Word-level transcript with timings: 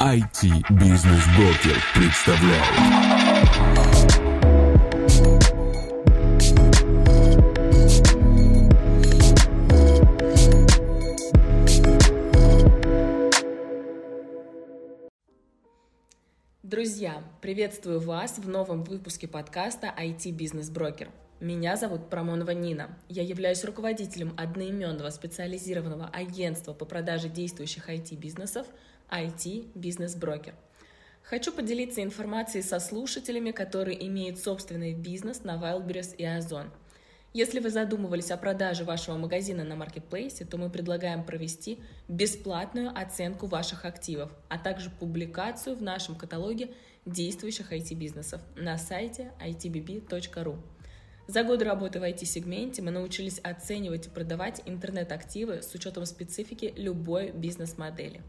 IT-бизнес-брокер 0.00 1.76
представляет. 1.92 2.62
Друзья, 16.62 17.24
приветствую 17.40 17.98
вас 17.98 18.38
в 18.38 18.48
новом 18.48 18.84
выпуске 18.84 19.26
подкаста 19.26 19.92
IT-бизнес-брокер. 19.98 21.08
Меня 21.40 21.76
зовут 21.76 22.08
Промонова 22.08 22.52
Нина. 22.52 22.96
Я 23.08 23.24
являюсь 23.24 23.64
руководителем 23.64 24.32
одноименного 24.36 25.10
специализированного 25.10 26.06
агентства 26.12 26.72
по 26.72 26.84
продаже 26.84 27.28
действующих 27.28 27.88
IT-бизнесов 27.88 28.68
IT-бизнес-брокер. 29.10 30.54
Хочу 31.22 31.52
поделиться 31.52 32.02
информацией 32.02 32.62
со 32.62 32.80
слушателями, 32.80 33.50
которые 33.50 34.06
имеют 34.06 34.38
собственный 34.38 34.94
бизнес 34.94 35.44
на 35.44 35.56
Wildberries 35.56 36.16
и 36.16 36.24
Озон. 36.24 36.70
Если 37.34 37.60
вы 37.60 37.68
задумывались 37.68 38.30
о 38.30 38.38
продаже 38.38 38.84
вашего 38.84 39.18
магазина 39.18 39.62
на 39.62 39.76
маркетплейсе, 39.76 40.46
то 40.46 40.56
мы 40.56 40.70
предлагаем 40.70 41.24
провести 41.24 41.78
бесплатную 42.08 42.90
оценку 42.98 43.46
ваших 43.46 43.84
активов, 43.84 44.32
а 44.48 44.58
также 44.58 44.88
публикацию 44.88 45.76
в 45.76 45.82
нашем 45.82 46.16
каталоге 46.16 46.70
действующих 47.04 47.70
IT-бизнесов 47.72 48.40
на 48.56 48.78
сайте 48.78 49.32
itbb.ru. 49.44 50.58
За 51.26 51.44
годы 51.44 51.66
работы 51.66 52.00
в 52.00 52.04
IT-сегменте 52.04 52.80
мы 52.80 52.90
научились 52.90 53.38
оценивать 53.40 54.06
и 54.06 54.10
продавать 54.10 54.62
интернет-активы 54.64 55.62
с 55.62 55.74
учетом 55.74 56.06
специфики 56.06 56.72
любой 56.74 57.32
бизнес-модели. 57.32 58.22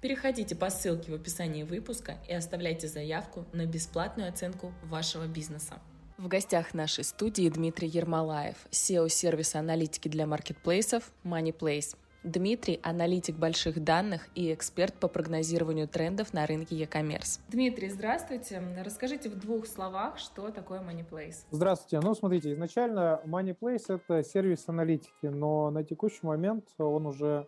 Переходите 0.00 0.54
по 0.54 0.68
ссылке 0.68 1.10
в 1.10 1.14
описании 1.14 1.62
выпуска 1.62 2.18
и 2.28 2.34
оставляйте 2.34 2.86
заявку 2.86 3.44
на 3.52 3.64
бесплатную 3.66 4.28
оценку 4.28 4.72
вашего 4.84 5.26
бизнеса. 5.26 5.80
В 6.18 6.28
гостях 6.28 6.74
нашей 6.74 7.04
студии 7.04 7.48
Дмитрий 7.48 7.88
Ермолаев, 7.88 8.56
SEO-сервиса 8.70 9.58
аналитики 9.58 10.08
для 10.08 10.26
маркетплейсов 10.26 11.12
MoneyPlace. 11.24 11.96
Дмитрий– 12.24 12.80
аналитик 12.82 13.36
больших 13.36 13.84
данных 13.84 14.28
и 14.34 14.52
эксперт 14.52 14.94
по 14.94 15.06
прогнозированию 15.08 15.86
трендов 15.86 16.32
на 16.32 16.44
рынке 16.44 16.74
e-commerce. 16.74 17.38
Дмитрий, 17.48 17.88
здравствуйте. 17.88 18.62
Расскажите 18.84 19.28
в 19.28 19.38
двух 19.38 19.66
словах, 19.66 20.18
что 20.18 20.50
такое 20.50 20.80
MoneyPlace. 20.80 21.44
Здравствуйте. 21.50 22.04
Ну, 22.04 22.14
смотрите, 22.14 22.52
изначально 22.52 23.20
MoneyPlace– 23.26 23.84
это 24.08 24.24
сервис 24.24 24.64
аналитики, 24.66 25.26
но 25.26 25.70
на 25.70 25.84
текущий 25.84 26.26
момент 26.26 26.64
он 26.78 27.06
уже 27.06 27.46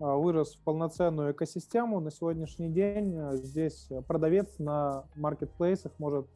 вырос 0.00 0.54
в 0.54 0.64
полноценную 0.64 1.32
экосистему. 1.32 2.00
На 2.00 2.10
сегодняшний 2.10 2.70
день 2.70 3.16
а, 3.16 3.36
здесь 3.36 3.88
продавец 4.08 4.58
на 4.58 5.04
маркетплейсах 5.14 5.92
может 5.98 6.26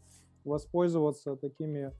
воспользоваться 0.44 1.36
такими 1.36 1.90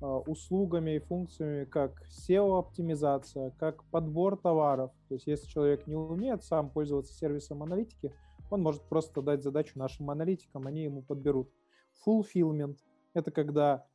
а, 0.00 0.18
услугами 0.18 0.96
и 0.96 0.98
функциями, 0.98 1.64
как 1.66 2.02
SEO-оптимизация, 2.08 3.52
как 3.58 3.84
подбор 3.84 4.36
товаров. 4.36 4.90
То 5.08 5.14
есть 5.14 5.28
если 5.28 5.46
человек 5.46 5.86
не 5.86 5.94
умеет 5.94 6.42
сам 6.42 6.68
пользоваться 6.68 7.14
сервисом 7.14 7.62
аналитики, 7.62 8.12
он 8.50 8.62
может 8.62 8.82
просто 8.82 9.22
дать 9.22 9.42
задачу 9.42 9.78
нашим 9.78 10.10
аналитикам, 10.10 10.66
они 10.66 10.82
ему 10.82 11.02
подберут. 11.02 11.48
Fulfillment– 12.06 12.76
это 13.14 13.30
когда 13.30 13.86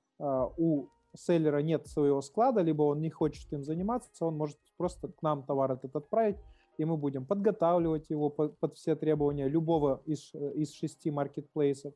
у 0.58 0.88
селлера 1.16 1.60
нет 1.60 1.88
своего 1.88 2.22
склада, 2.22 2.62
либо 2.62 2.84
он 2.84 3.00
не 3.02 3.10
хочет 3.10 3.52
им 3.54 3.64
заниматься, 3.64 4.26
он 4.26 4.38
может 4.38 4.58
просто 4.78 5.08
к 5.08 5.22
нам 5.22 5.44
товар 5.44 5.72
этот 5.72 5.96
отправить, 5.96 6.38
и 6.80 6.86
мы 6.86 6.96
будем 6.96 7.26
подготавливать 7.26 8.10
его 8.10 8.30
под, 8.30 8.74
все 8.74 8.96
требования 8.96 9.50
любого 9.50 10.02
из, 10.06 10.34
из 10.34 10.72
шести 10.72 11.12
маркетплейсов 11.12 11.94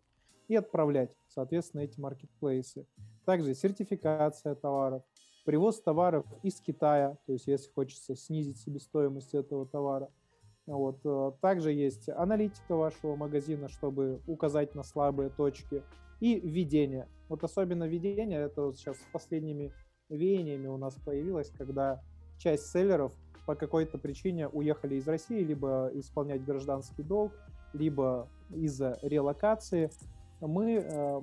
и 0.49 0.55
отправлять, 0.57 1.15
соответственно, 1.29 1.81
эти 1.81 2.01
маркетплейсы. 2.01 2.85
Также 3.23 3.55
сертификация 3.55 4.55
товаров, 4.55 5.03
привоз 5.45 5.81
товаров 5.81 6.25
из 6.43 6.59
Китая, 6.59 7.17
то 7.25 7.31
есть 7.31 7.47
если 7.47 7.71
хочется 7.71 8.17
снизить 8.17 8.59
себестоимость 8.59 9.33
этого 9.33 9.65
товара. 9.65 10.11
Вот. 10.65 10.99
Э, 11.05 11.31
также 11.39 11.71
есть 11.71 12.09
аналитика 12.09 12.75
вашего 12.75 13.15
магазина, 13.15 13.69
чтобы 13.69 14.21
указать 14.27 14.75
на 14.75 14.83
слабые 14.83 15.29
точки. 15.29 15.81
И 16.19 16.41
введение. 16.41 17.07
Вот 17.29 17.43
особенно 17.45 17.85
введение, 17.85 18.41
это 18.41 18.63
вот 18.63 18.77
сейчас 18.77 18.97
с 18.97 19.11
последними 19.13 19.73
веяниями 20.09 20.67
у 20.67 20.77
нас 20.77 20.95
появилось, 20.95 21.49
когда 21.49 22.01
часть 22.37 22.67
селлеров 22.67 23.13
по 23.45 23.55
какой-то 23.55 23.97
причине 23.97 24.47
уехали 24.47 24.95
из 24.95 25.07
России, 25.07 25.43
либо 25.43 25.89
исполнять 25.93 26.43
гражданский 26.43 27.03
долг, 27.03 27.33
либо 27.73 28.29
из-за 28.49 28.99
релокации 29.01 29.89
мы 30.39 30.73
э, 30.73 31.21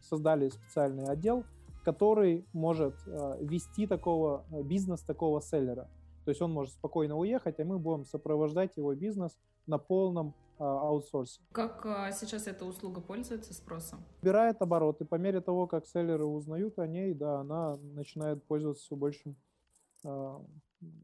создали 0.00 0.48
специальный 0.48 1.04
отдел, 1.04 1.44
который 1.84 2.46
может 2.52 2.94
э, 3.06 3.38
вести 3.40 3.86
такого 3.86 4.44
э, 4.50 4.62
бизнес, 4.62 5.00
такого 5.00 5.40
селлера. 5.40 5.88
То 6.24 6.30
есть 6.30 6.42
он 6.42 6.52
может 6.52 6.74
спокойно 6.74 7.16
уехать, 7.16 7.58
а 7.58 7.64
мы 7.64 7.78
будем 7.78 8.04
сопровождать 8.04 8.76
его 8.76 8.94
бизнес 8.94 9.38
на 9.66 9.78
полном 9.78 10.34
аутсорсе. 10.58 11.40
Как 11.52 11.86
сейчас 12.12 12.48
эта 12.48 12.64
услуга 12.64 13.00
пользуется 13.00 13.54
спросом? 13.54 14.04
Убирает 14.22 14.60
обороты. 14.60 15.04
По 15.04 15.14
мере 15.14 15.40
того, 15.40 15.68
как 15.68 15.86
селлеры 15.86 16.24
узнают 16.24 16.80
о 16.80 16.86
ней, 16.86 17.14
да, 17.14 17.38
она 17.38 17.76
начинает 17.76 18.42
пользоваться 18.42 18.84
все 18.84 18.96
большим 18.96 19.36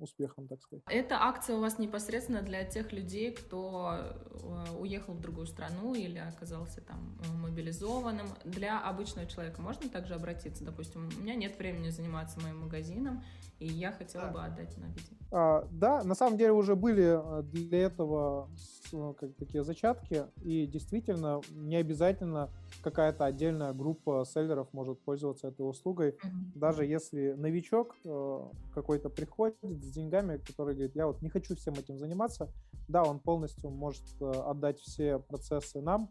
успехом, 0.00 0.46
так 0.48 0.62
сказать. 0.62 0.82
Эта 0.86 1.16
акция 1.16 1.56
у 1.56 1.60
вас 1.60 1.78
непосредственно 1.78 2.42
для 2.42 2.64
тех 2.64 2.92
людей, 2.92 3.32
кто 3.32 3.96
э, 3.96 4.76
уехал 4.78 5.14
в 5.14 5.20
другую 5.20 5.46
страну 5.46 5.94
или 5.94 6.18
оказался 6.18 6.80
там 6.80 7.18
э, 7.20 7.36
мобилизованным. 7.36 8.26
Для 8.44 8.80
обычного 8.80 9.28
человека 9.28 9.60
можно 9.60 9.88
также 9.88 10.14
обратиться? 10.14 10.64
Допустим, 10.64 11.08
у 11.16 11.20
меня 11.22 11.34
нет 11.34 11.58
времени 11.58 11.88
заниматься 11.90 12.40
моим 12.40 12.60
магазином, 12.60 13.24
и 13.58 13.66
я 13.66 13.92
хотела 13.92 14.26
да. 14.26 14.32
бы 14.32 14.44
отдать 14.44 14.76
на 14.78 14.86
видео. 14.86 15.16
А, 15.30 15.68
да, 15.70 16.04
на 16.04 16.14
самом 16.14 16.38
деле 16.38 16.52
уже 16.52 16.76
были 16.76 17.40
э, 17.40 17.42
для 17.42 17.82
этого 17.82 18.48
как, 19.18 19.34
такие 19.36 19.64
зачатки, 19.64 20.24
и 20.42 20.66
действительно 20.66 21.40
не 21.50 21.76
обязательно 21.76 22.50
какая-то 22.82 23.24
отдельная 23.24 23.72
группа 23.72 24.24
селлеров 24.26 24.72
может 24.72 25.00
пользоваться 25.00 25.48
этой 25.48 25.68
услугой. 25.68 26.10
Mm-hmm. 26.10 26.52
Даже 26.54 26.84
если 26.84 27.32
новичок 27.32 27.96
э, 28.04 28.40
какой-то 28.74 29.08
приходит 29.08 29.56
с 29.62 29.90
деньгами, 29.90 30.38
который 30.38 30.74
говорит, 30.74 30.94
я 30.94 31.06
вот 31.06 31.22
не 31.22 31.28
хочу 31.28 31.56
всем 31.56 31.74
этим 31.74 31.98
заниматься, 31.98 32.50
да, 32.88 33.02
он 33.02 33.18
полностью 33.18 33.70
может 33.70 34.04
э, 34.20 34.30
отдать 34.30 34.80
все 34.80 35.18
процессы 35.18 35.80
нам, 35.80 36.10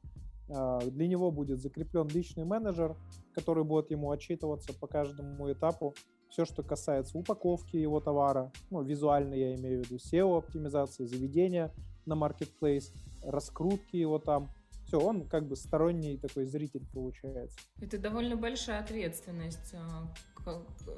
э, 0.49 0.79
для 0.89 1.07
него 1.07 1.31
будет 1.31 1.59
закреплен 1.59 2.07
личный 2.07 2.45
менеджер, 2.45 2.95
который 3.33 3.63
будет 3.63 3.91
ему 3.91 4.11
отчитываться 4.11 4.73
по 4.73 4.87
каждому 4.87 5.51
этапу. 5.51 5.93
Все, 6.29 6.45
что 6.45 6.63
касается 6.63 7.17
упаковки 7.17 7.77
его 7.77 7.99
товара, 7.99 8.51
ну, 8.71 8.81
визуально 8.81 9.35
я 9.35 9.55
имею 9.55 9.83
в 9.83 9.85
виду 9.85 9.97
SEO-оптимизации, 9.97 11.05
заведения 11.05 11.71
на 12.05 12.13
marketplace, 12.13 12.91
раскрутки 13.23 13.97
его 13.97 14.17
там, 14.17 14.49
все, 14.93 14.99
он 14.99 15.27
как 15.27 15.47
бы 15.47 15.55
сторонний 15.55 16.17
такой 16.17 16.45
зритель 16.45 16.85
получается. 16.93 17.57
Это 17.81 17.97
довольно 17.97 18.35
большая 18.35 18.79
ответственность. 18.79 19.73
А, 19.73 20.07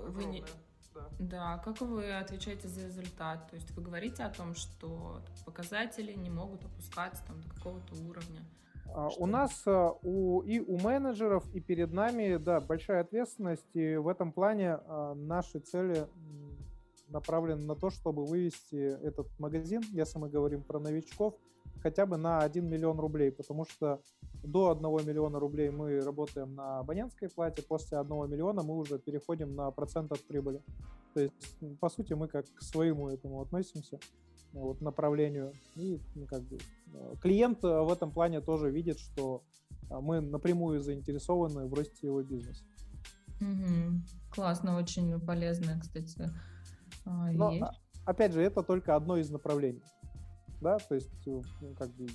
вы 0.10 0.26
не... 0.26 0.44
Да. 0.94 1.10
да, 1.20 1.58
как 1.58 1.82
вы 1.82 2.14
отвечаете 2.14 2.70
за 2.70 2.86
результат? 2.86 3.50
То 3.50 3.56
есть 3.56 3.70
вы 3.72 3.82
говорите 3.82 4.24
о 4.24 4.30
том, 4.30 4.56
что 4.56 5.22
показатели 5.46 6.14
не 6.14 6.30
могут 6.30 6.64
опускаться 6.64 7.22
там, 7.28 7.42
до 7.42 7.50
какого-то 7.50 7.96
уровня? 8.08 8.42
А, 8.94 9.10
у 9.18 9.26
нас 9.26 9.64
а, 9.66 9.92
у, 10.04 10.42
и 10.42 10.60
у 10.60 10.78
менеджеров, 10.80 11.44
и 11.54 11.60
перед 11.60 11.92
нами, 11.92 12.38
да, 12.38 12.62
большая 12.62 13.02
ответственность, 13.02 13.76
и 13.76 13.98
в 13.98 14.08
этом 14.08 14.32
плане 14.32 14.80
наши 15.16 15.60
цели 15.60 16.08
направлены 17.10 17.66
на 17.66 17.76
то, 17.76 17.90
чтобы 17.90 18.26
вывести 18.26 18.76
этот 18.76 19.28
магазин, 19.38 19.82
если 19.92 20.18
мы 20.18 20.30
говорим 20.30 20.64
про 20.64 20.80
новичков, 20.80 21.36
хотя 21.85 22.07
бы 22.07 22.18
на 22.18 22.40
1 22.40 22.68
миллион 22.68 23.00
рублей, 23.00 23.31
потому 23.31 23.66
что 23.66 24.02
до 24.43 24.72
1 24.72 25.08
миллиона 25.08 25.40
рублей 25.40 25.70
мы 25.70 26.02
работаем 26.02 26.55
на 26.55 26.79
абонентской 26.79 27.29
плате, 27.29 27.61
после 27.61 27.99
1 27.99 28.09
миллиона 28.28 28.64
мы 28.64 28.76
уже 28.76 28.97
переходим 28.97 29.55
на 29.55 29.70
процент 29.70 30.11
от 30.11 30.28
прибыли. 30.28 30.64
То 31.14 31.20
есть, 31.20 31.79
по 31.79 31.90
сути, 31.90 32.14
мы 32.14 32.28
как 32.28 32.46
к 32.55 32.64
своему 32.64 33.09
этому 33.09 33.40
относимся, 33.40 33.99
вот, 34.53 34.82
направлению. 34.82 35.53
И 35.76 35.99
ну, 36.16 36.26
как 36.26 36.41
бы, 36.41 36.58
э, 36.93 37.16
клиент 37.22 37.64
э, 37.64 37.82
в 37.82 37.91
этом 37.91 38.11
плане 38.11 38.41
тоже 38.41 38.72
видит, 38.72 38.97
что 38.97 39.43
э, 39.91 39.99
мы 40.02 40.22
напрямую 40.22 40.81
заинтересованы 40.81 41.67
в 41.67 41.73
росте 41.76 42.08
его 42.08 42.23
бизнеса. 42.23 42.64
Угу. 43.41 44.02
Классно, 44.31 44.78
очень 44.78 45.20
полезно, 45.20 45.79
кстати. 45.79 46.31
А, 47.05 47.31
Но, 47.31 47.52
есть. 47.52 47.79
опять 48.05 48.34
же, 48.34 48.41
это 48.41 48.64
только 48.64 48.96
одно 48.96 49.17
из 49.17 49.29
направлений 49.29 49.84
да, 50.61 50.78
то 50.78 50.96
есть 50.96 51.28
э, 51.28 51.41
ну, 51.61 51.73
как 51.75 51.90
бы 51.96 52.07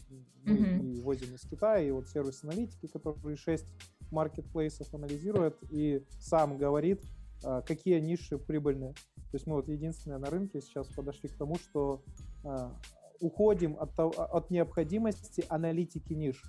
мы 0.44 0.56
mm-hmm. 0.56 0.86
и 0.86 1.00
возим 1.02 1.34
из 1.34 1.42
Китая, 1.42 1.86
и 1.86 1.90
вот 1.90 2.08
сервис 2.08 2.44
аналитики, 2.44 2.86
который 2.86 3.36
6 3.36 3.66
маркетплейсов 4.10 4.92
анализирует 4.94 5.56
и 5.70 6.04
сам 6.18 6.58
говорит, 6.58 7.02
а, 7.44 7.62
какие 7.62 8.00
ниши 8.00 8.38
прибыльные. 8.38 8.92
То 8.92 9.34
есть 9.34 9.46
мы 9.46 9.54
вот 9.54 9.68
единственные 9.68 10.18
на 10.18 10.28
рынке 10.30 10.60
сейчас 10.60 10.88
подошли 10.88 11.28
к 11.28 11.36
тому, 11.36 11.56
что 11.56 12.02
а, 12.44 12.76
уходим 13.20 13.76
от, 13.78 13.98
от 13.98 14.50
необходимости 14.50 15.44
аналитики 15.48 16.12
ниш. 16.12 16.42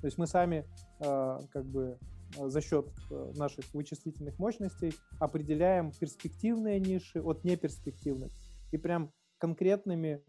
То 0.00 0.06
есть 0.06 0.18
мы 0.18 0.26
сами 0.26 0.66
э, 1.00 1.38
как 1.50 1.64
бы 1.64 1.98
э, 2.36 2.48
за 2.48 2.60
счет 2.60 2.86
э, 3.10 3.32
наших 3.36 3.72
вычислительных 3.72 4.38
мощностей 4.38 4.92
определяем 5.18 5.92
перспективные 5.92 6.80
ниши 6.80 7.22
от 7.22 7.44
неперспективных. 7.44 8.32
И 8.72 8.76
прям 8.76 9.12
конкретными 9.38 10.22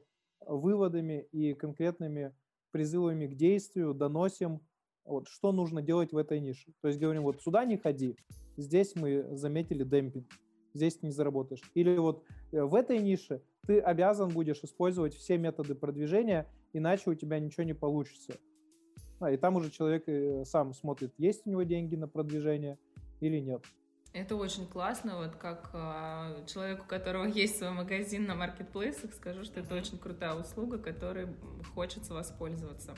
выводами 0.48 1.28
и 1.32 1.54
конкретными 1.54 2.34
призывами 2.72 3.28
к 3.28 3.36
действию 3.36 3.94
доносим, 3.94 4.62
вот, 5.06 5.28
что 5.28 5.52
нужно 5.52 5.82
делать 5.82 6.12
в 6.12 6.18
этой 6.18 6.40
нише. 6.40 6.74
То 6.82 6.88
есть 6.88 7.00
говорим, 7.00 7.24
вот 7.24 7.42
сюда 7.42 7.64
не 7.66 7.78
ходи, 7.78 8.18
здесь 8.58 8.96
мы 8.96 9.38
заметили 9.38 9.84
демпинг, 9.84 10.26
здесь 10.74 10.96
ты 10.96 11.08
не 11.08 11.12
заработаешь. 11.12 11.62
Или 11.74 11.98
вот 11.98 12.24
в 12.52 12.76
этой 12.76 13.00
нише 13.00 13.42
ты 13.66 13.80
обязан 13.80 14.30
будешь 14.30 14.64
использовать 14.64 15.16
все 15.16 15.38
методы 15.38 15.76
продвижения, 15.76 16.48
иначе 16.74 17.10
у 17.10 17.16
тебя 17.16 17.40
ничего 17.40 17.64
не 17.64 17.74
получится. 17.74 18.34
А, 19.20 19.32
и 19.32 19.38
там 19.38 19.56
уже 19.56 19.72
человек 19.72 20.04
э, 20.08 20.44
сам 20.46 20.74
смотрит, 20.74 21.14
есть 21.18 21.48
у 21.48 21.50
него 21.50 21.64
деньги 21.64 21.96
на 21.96 22.08
продвижение 22.08 22.78
или 23.22 23.40
нет. 23.40 23.64
Это 24.16 24.38
очень 24.38 24.66
классно, 24.66 25.18
вот 25.18 25.36
как 25.36 25.72
э, 25.74 26.46
человеку, 26.48 26.84
у 26.86 26.88
которого 26.88 27.26
есть 27.26 27.58
свой 27.58 27.72
магазин 27.72 28.26
на 28.26 28.34
маркетплейсах, 28.34 29.14
скажу, 29.14 29.44
что 29.44 29.60
это 29.60 29.76
очень 29.76 29.98
крутая 29.98 30.36
услуга, 30.36 30.78
которой 30.78 31.28
хочется 31.74 32.14
воспользоваться. 32.14 32.96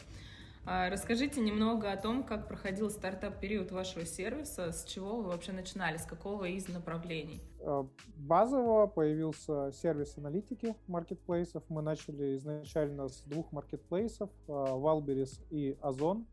А, 0.64 0.92
расскажите 0.92 1.42
немного 1.42 1.92
о 1.92 1.98
том, 1.98 2.24
как 2.24 2.48
проходил 2.48 2.92
стартап-период 2.92 3.72
вашего 3.72 4.06
сервиса, 4.06 4.72
с 4.72 4.86
чего 4.86 5.18
вы 5.18 5.30
вообще 5.30 5.54
начинали, 5.54 5.98
с 5.98 6.06
какого 6.06 6.46
из 6.46 6.68
направлений? 6.68 7.42
А, 7.62 7.88
базово 8.18 8.86
появился 8.86 9.72
сервис 9.72 10.20
аналитики 10.20 10.76
маркетплейсов. 10.86 11.64
Мы 11.70 11.82
начали 11.82 12.38
изначально 12.38 13.08
с 13.08 13.22
двух 13.22 13.52
маркетплейсов, 13.52 14.30
Valberis 14.48 15.42
и 15.50 15.80
Озон. 15.82 16.28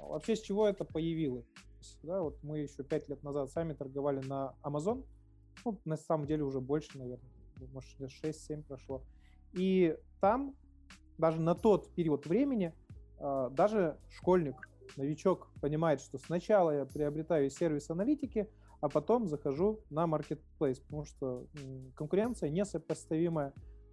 Вообще, 0.00 0.34
с 0.34 0.40
чего 0.40 0.66
это 0.66 0.84
появилось? 0.84 1.44
Да, 2.02 2.22
вот 2.22 2.42
мы 2.42 2.60
еще 2.60 2.82
пять 2.82 3.08
лет 3.08 3.22
назад 3.22 3.50
сами 3.50 3.72
торговали 3.72 4.20
на 4.26 4.54
Amazon. 4.62 5.04
Ну, 5.64 5.78
на 5.84 5.96
самом 5.96 6.26
деле 6.26 6.44
уже 6.44 6.60
больше, 6.60 6.98
наверное, 6.98 7.30
может, 7.72 7.98
лет 7.98 8.10
6-7 8.10 8.62
прошло. 8.62 9.02
И 9.52 9.96
там 10.20 10.54
даже 11.16 11.40
на 11.40 11.54
тот 11.54 11.92
период 11.94 12.26
времени 12.26 12.74
а, 13.18 13.50
даже 13.50 13.98
школьник, 14.08 14.68
новичок 14.96 15.48
понимает, 15.60 16.00
что 16.00 16.18
сначала 16.18 16.70
я 16.70 16.86
приобретаю 16.86 17.50
сервис 17.50 17.90
аналитики, 17.90 18.48
а 18.80 18.88
потом 18.88 19.26
захожу 19.26 19.80
на 19.90 20.04
marketplace, 20.06 20.80
потому 20.82 21.04
что 21.04 21.46
конкуренция 21.94 22.48
несопоставимая 22.48 23.52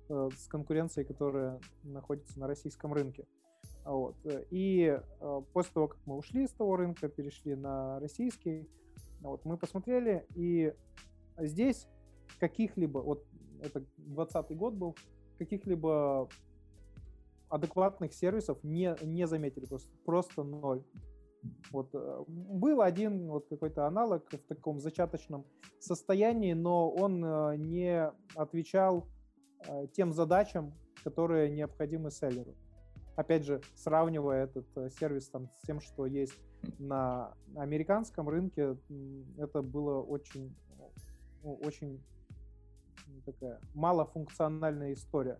э, 0.09 0.29
с 0.37 0.47
конкуренцией, 0.47 1.07
которая 1.07 1.59
находится 1.83 2.39
на 2.39 2.47
российском 2.47 2.93
рынке. 2.93 3.25
Вот. 3.85 4.15
И 4.49 4.99
э, 5.21 5.41
после 5.53 5.73
того, 5.73 5.87
как 5.89 5.99
мы 6.05 6.17
ушли 6.17 6.47
с 6.47 6.51
того 6.51 6.75
рынка, 6.75 7.07
перешли 7.07 7.55
на 7.55 7.99
российский, 7.99 8.67
вот, 9.21 9.45
мы 9.45 9.57
посмотрели, 9.57 10.25
и 10.35 10.73
здесь 11.37 11.87
каких-либо, 12.39 12.99
вот 12.99 13.23
это 13.61 13.83
20 13.97 14.57
год 14.57 14.73
был, 14.73 14.95
каких-либо 15.37 16.27
адекватных 17.49 18.13
сервисов 18.13 18.63
не, 18.63 18.95
не 19.03 19.27
заметили, 19.27 19.65
просто, 19.65 19.89
просто 20.03 20.43
ноль. 20.43 20.83
Вот, 21.71 21.89
э, 21.93 22.23
был 22.27 22.81
один 22.81 23.27
вот 23.27 23.47
какой-то 23.47 23.85
аналог 23.85 24.27
в 24.31 24.47
таком 24.47 24.79
зачаточном 24.79 25.45
состоянии, 25.79 26.53
но 26.53 26.89
он 26.89 27.23
э, 27.23 27.57
не 27.57 28.11
отвечал 28.35 29.07
э, 29.67 29.87
тем 29.93 30.11
задачам, 30.11 30.73
которые 31.03 31.51
необходимы 31.51 32.09
селлеру. 32.09 32.55
Опять 33.15 33.45
же, 33.45 33.61
сравнивая 33.75 34.45
этот 34.45 34.93
сервис 34.93 35.29
там, 35.29 35.49
с 35.49 35.65
тем, 35.65 35.79
что 35.79 36.05
есть 36.05 36.37
на 36.79 37.33
американском 37.55 38.27
рынке, 38.27 38.77
это 39.37 39.61
было 39.61 40.01
очень, 40.01 40.55
очень 41.43 42.03
такая 43.25 43.59
малофункциональная 43.73 44.93
история. 44.93 45.39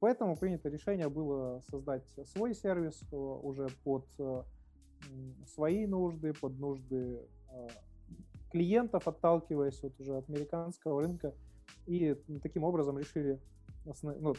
Поэтому 0.00 0.34
принято 0.34 0.70
решение 0.70 1.10
было 1.10 1.60
создать 1.70 2.02
свой 2.24 2.54
сервис 2.54 3.02
э, 3.12 3.16
уже 3.16 3.68
под 3.84 4.06
э, 4.18 4.42
свои 5.46 5.86
нужды, 5.86 6.32
под 6.32 6.58
нужды 6.58 7.20
э, 7.52 7.68
клиентов, 8.50 9.06
отталкиваясь 9.06 9.82
вот 9.82 10.00
уже 10.00 10.16
от 10.16 10.28
американского 10.30 11.02
рынка. 11.02 11.34
И 11.86 12.14
таким 12.42 12.64
образом 12.64 12.98
решили 12.98 13.38
ну, 13.84 14.34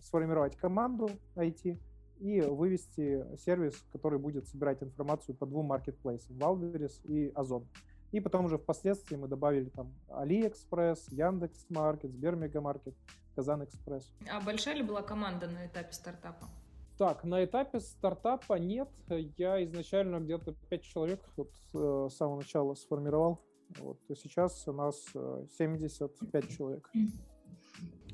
сформировать 0.00 0.56
команду 0.56 1.10
IT 1.34 1.78
и 2.18 2.40
вывести 2.40 3.24
сервис, 3.36 3.84
который 3.92 4.18
будет 4.18 4.46
собирать 4.48 4.82
информацию 4.82 5.34
по 5.34 5.46
двум 5.46 5.66
маркетплейсам, 5.66 6.36
Wildberries 6.36 7.02
и 7.04 7.30
Озон. 7.34 7.66
И 8.12 8.20
потом 8.20 8.46
уже 8.46 8.56
впоследствии 8.56 9.16
мы 9.16 9.28
добавили 9.28 9.68
там 9.68 9.92
AliExpress, 10.08 11.08
Яндекс.Маркет, 11.10 12.12
Сбермегамаркет, 12.12 12.94
Казан 13.34 13.64
Экспресс. 13.64 14.10
А 14.30 14.40
большая 14.40 14.76
ли 14.76 14.82
была 14.82 15.02
команда 15.02 15.48
на 15.48 15.66
этапе 15.66 15.92
стартапа? 15.92 16.46
Так, 16.96 17.24
на 17.24 17.44
этапе 17.44 17.80
стартапа 17.80 18.54
нет. 18.54 18.88
Я 19.36 19.62
изначально 19.64 20.18
где-то 20.18 20.54
5 20.70 20.82
человек 20.82 21.20
вот, 21.36 21.50
э, 21.74 22.08
с 22.10 22.16
самого 22.16 22.38
начала 22.38 22.74
сформировал. 22.74 23.44
Вот, 23.80 23.98
то 24.06 24.14
сейчас 24.14 24.66
у 24.66 24.72
нас 24.72 25.04
75 25.58 26.44
э, 26.44 26.48
человек. 26.48 26.90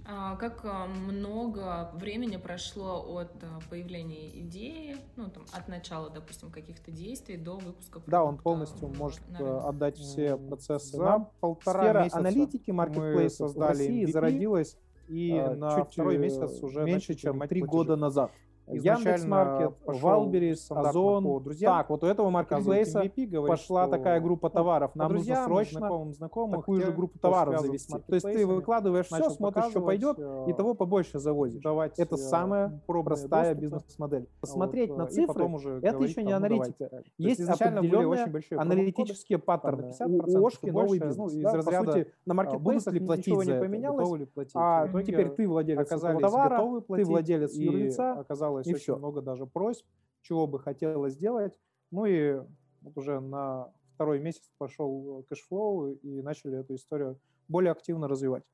А 0.04 0.36
как 0.36 0.64
а, 0.64 0.86
много 0.86 1.90
времени 1.94 2.36
прошло 2.36 3.18
от 3.18 3.32
а, 3.42 3.60
появления 3.70 4.40
идеи, 4.40 4.96
ну 5.16 5.30
там 5.30 5.44
от 5.52 5.68
начала, 5.68 6.10
допустим, 6.10 6.50
каких-то 6.50 6.90
действий 6.90 7.36
до 7.36 7.56
выпуска 7.56 8.00
продукта? 8.00 8.10
Да, 8.10 8.24
он 8.24 8.38
полностью 8.38 8.88
может 8.88 9.20
э, 9.38 9.60
отдать 9.64 9.96
все 9.96 10.36
процессы. 10.36 10.96
За 10.96 11.04
нам. 11.04 11.30
полтора 11.40 11.82
Сфера 11.82 12.02
месяца 12.02 12.18
аналитики 12.18 12.70
маркетплейса 12.72 13.36
создали 13.36 13.64
в 13.64 13.68
России 13.78 14.04
MVP, 14.04 14.12
зародилась 14.12 14.76
и 15.08 15.36
а, 15.36 15.54
на 15.54 15.76
чуть 15.76 15.92
второй 15.92 16.18
месяц 16.18 16.62
уже 16.62 16.82
меньше, 16.82 17.14
чем 17.14 17.38
три 17.46 17.62
года 17.62 17.96
назад. 17.96 18.32
Яндекс.Маркет, 18.68 19.74
Валберис, 19.86 20.70
Озон. 20.70 21.42
Друзья, 21.42 21.70
так, 21.78 21.90
вот 21.90 22.04
у 22.04 22.06
этого 22.06 22.30
маркетплейса 22.30 23.02
пошла 23.46 23.88
такая 23.88 24.20
группа 24.20 24.50
товаров. 24.50 24.94
Нам 24.94 25.12
нужно 25.12 25.44
срочно 25.44 25.80
знакомым, 25.80 26.14
знакомым 26.14 26.60
такую 26.60 26.82
же 26.82 26.92
группу 26.92 27.18
товаров 27.18 27.60
завести. 27.60 27.92
То 27.92 28.14
есть 28.14 28.26
ты 28.26 28.46
выкладываешь 28.46 29.06
все, 29.06 29.30
смотришь, 29.30 29.70
что 29.70 29.80
пойдет, 29.80 30.18
э, 30.18 30.46
и 30.48 30.52
того 30.52 30.74
побольше 30.74 31.18
завозишь. 31.18 31.62
Давать 31.62 31.98
это 31.98 32.14
э, 32.14 32.18
самая 32.18 32.80
простая 32.86 33.54
бизнес-модель. 33.54 34.28
Посмотреть 34.40 34.96
на 34.96 35.06
цифры, 35.06 35.48
это 35.82 36.02
еще 36.02 36.22
не 36.22 36.32
аналитика. 36.32 37.02
Есть 37.18 37.40
определенные 37.48 38.58
аналитические 38.58 39.38
паттерны. 39.38 39.92
У 40.00 40.46
Ошки 40.46 40.70
новый 40.70 40.98
бизнес. 40.98 41.32
Из 41.34 41.44
разряда 41.44 42.06
на 42.26 42.34
маркетплейсах 42.34 42.94
ничего 42.94 43.42
не 43.42 43.58
поменялось, 43.58 44.28
а 44.54 44.88
теперь 45.02 45.30
ты 45.30 45.48
владелец 45.48 45.88
товара, 45.88 46.80
ты 46.88 47.04
владелец 47.04 47.54
юрлица, 47.54 48.24
оказалось 48.60 48.66
и 48.66 48.74
очень 48.74 48.82
все. 48.82 48.96
много 48.96 49.22
даже 49.22 49.46
просьб, 49.46 49.86
чего 50.22 50.46
бы 50.46 50.58
хотелось 50.58 51.14
сделать. 51.14 51.54
Ну 51.90 52.06
и 52.06 52.40
вот 52.82 52.96
уже 52.96 53.20
на 53.20 53.72
второй 53.94 54.20
месяц 54.20 54.50
пошел 54.58 55.24
кэшфлоу 55.28 55.92
и 55.92 56.22
начали 56.22 56.58
эту 56.58 56.74
историю 56.74 57.20
более 57.48 57.72
активно 57.72 58.08
развивать. 58.08 58.44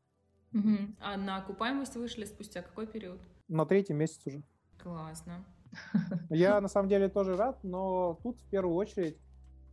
Угу. 0.53 0.95
А 1.01 1.17
на 1.17 1.39
окупаемость 1.39 1.97
вышли 1.97 2.25
спустя 2.25 2.63
какой 2.63 2.87
период? 2.87 3.21
На 3.49 3.67
третий 3.67 3.93
месяц 3.93 4.27
уже. 4.27 4.43
Классно. 4.83 5.45
Я 6.31 6.61
на 6.61 6.69
самом 6.69 6.89
деле 6.89 7.09
тоже 7.09 7.37
рад, 7.37 7.63
но 7.63 8.19
тут 8.23 8.41
в 8.41 8.49
первую 8.49 8.75
очередь 8.75 9.19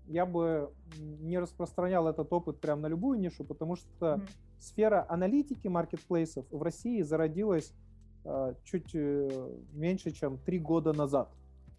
я 0.07 0.27
бы 0.27 0.71
не 0.99 1.39
распространял 1.39 2.07
этот 2.07 2.31
опыт 2.31 2.59
прямо 2.59 2.83
на 2.83 2.87
любую 2.87 3.19
нишу, 3.19 3.43
потому 3.43 3.75
что 3.75 4.15
mm 4.15 4.29
сфера 4.57 5.05
аналитики 5.09 5.67
маркетплейсов 5.67 6.45
в 6.49 6.61
России 6.61 7.01
зародилась 7.01 7.73
чуть 8.63 8.89
э, 8.93 9.49
меньше, 9.73 10.11
чем 10.11 10.37
три 10.39 10.59
года 10.59 10.93
назад. 10.93 11.29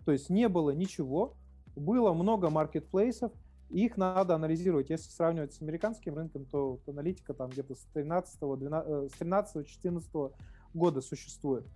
То 0.05 0.13
есть 0.13 0.29
не 0.31 0.49
было 0.49 0.71
ничего, 0.71 1.35
было 1.75 2.13
много 2.13 2.51
маркетплейсов, 2.51 3.33
их 3.69 3.97
надо 3.97 4.37
анализировать. 4.37 4.91
Если 4.91 5.11
сравнивать 5.11 5.55
с 5.55 5.61
американским 5.61 6.15
рынком, 6.15 6.45
то 6.45 6.71
вот 6.73 6.89
аналитика 6.89 7.35
там 7.35 7.51
где-то 7.51 7.75
с 7.75 7.85
13-14 7.95 10.33
года 10.73 11.01
существует. 11.01 11.67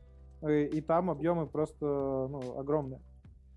Э, 0.43 0.67
и 0.67 0.81
там 0.81 1.11
объемы 1.11 1.49
просто 1.49 1.85
ну, 1.85 2.57
огромные. 2.57 3.01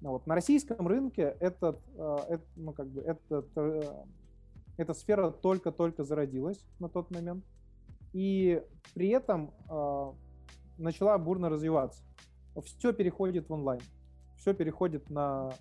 Вот. 0.02 0.26
На 0.26 0.34
российском 0.34 0.88
рынке 0.88 1.38
этот, 1.40 1.80
э, 1.96 2.18
это, 2.30 2.44
ну, 2.56 2.74
как 2.74 2.88
бы 2.88 3.02
этот, 3.02 3.48
эта 4.78 4.96
сфера 4.96 5.30
только-только 5.30 6.04
зародилась 6.04 6.66
на 6.80 6.90
тот 6.90 7.12
момент. 7.12 7.46
И 8.14 8.64
при 8.94 9.10
этом 9.10 9.52
начала 10.84 11.18
бурно 11.18 11.50
развиваться. 11.50 12.04
Все 12.64 12.94
переходит 12.94 13.50
в 13.50 13.54
онлайн, 13.54 13.82
все 14.38 14.54
переходит 14.54 15.10
на 15.10 15.52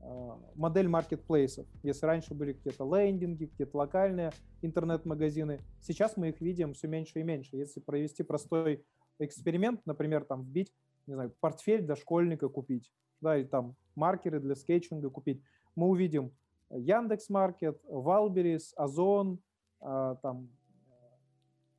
э, 0.00 0.30
модель 0.54 0.88
маркетплейсов. 0.88 1.66
Если 1.82 2.06
раньше 2.06 2.34
были 2.34 2.52
какие-то 2.52 2.84
лендинги, 2.84 3.46
какие-то 3.46 3.76
локальные 3.76 4.32
интернет-магазины, 4.62 5.60
сейчас 5.80 6.16
мы 6.16 6.28
их 6.28 6.40
видим 6.40 6.74
все 6.74 6.86
меньше 6.86 7.20
и 7.20 7.22
меньше. 7.24 7.56
Если 7.56 7.80
провести 7.80 8.22
простой 8.22 8.84
эксперимент, 9.18 9.84
например, 9.84 10.24
там 10.24 10.42
вбить, 10.42 10.72
не 11.06 11.14
знаю, 11.14 11.34
портфель 11.40 11.82
для 11.82 11.96
школьника 11.96 12.48
купить, 12.48 12.92
да, 13.20 13.36
или 13.36 13.46
там 13.46 13.74
маркеры 13.96 14.38
для 14.38 14.54
скетчинга 14.54 15.10
купить, 15.10 15.42
мы 15.74 15.88
увидим 15.88 16.32
Яндекс 16.70 17.30
Маркет, 17.30 17.80
Валберис, 17.88 18.72
Озон, 18.76 19.40
а, 19.80 20.16
там 20.16 20.50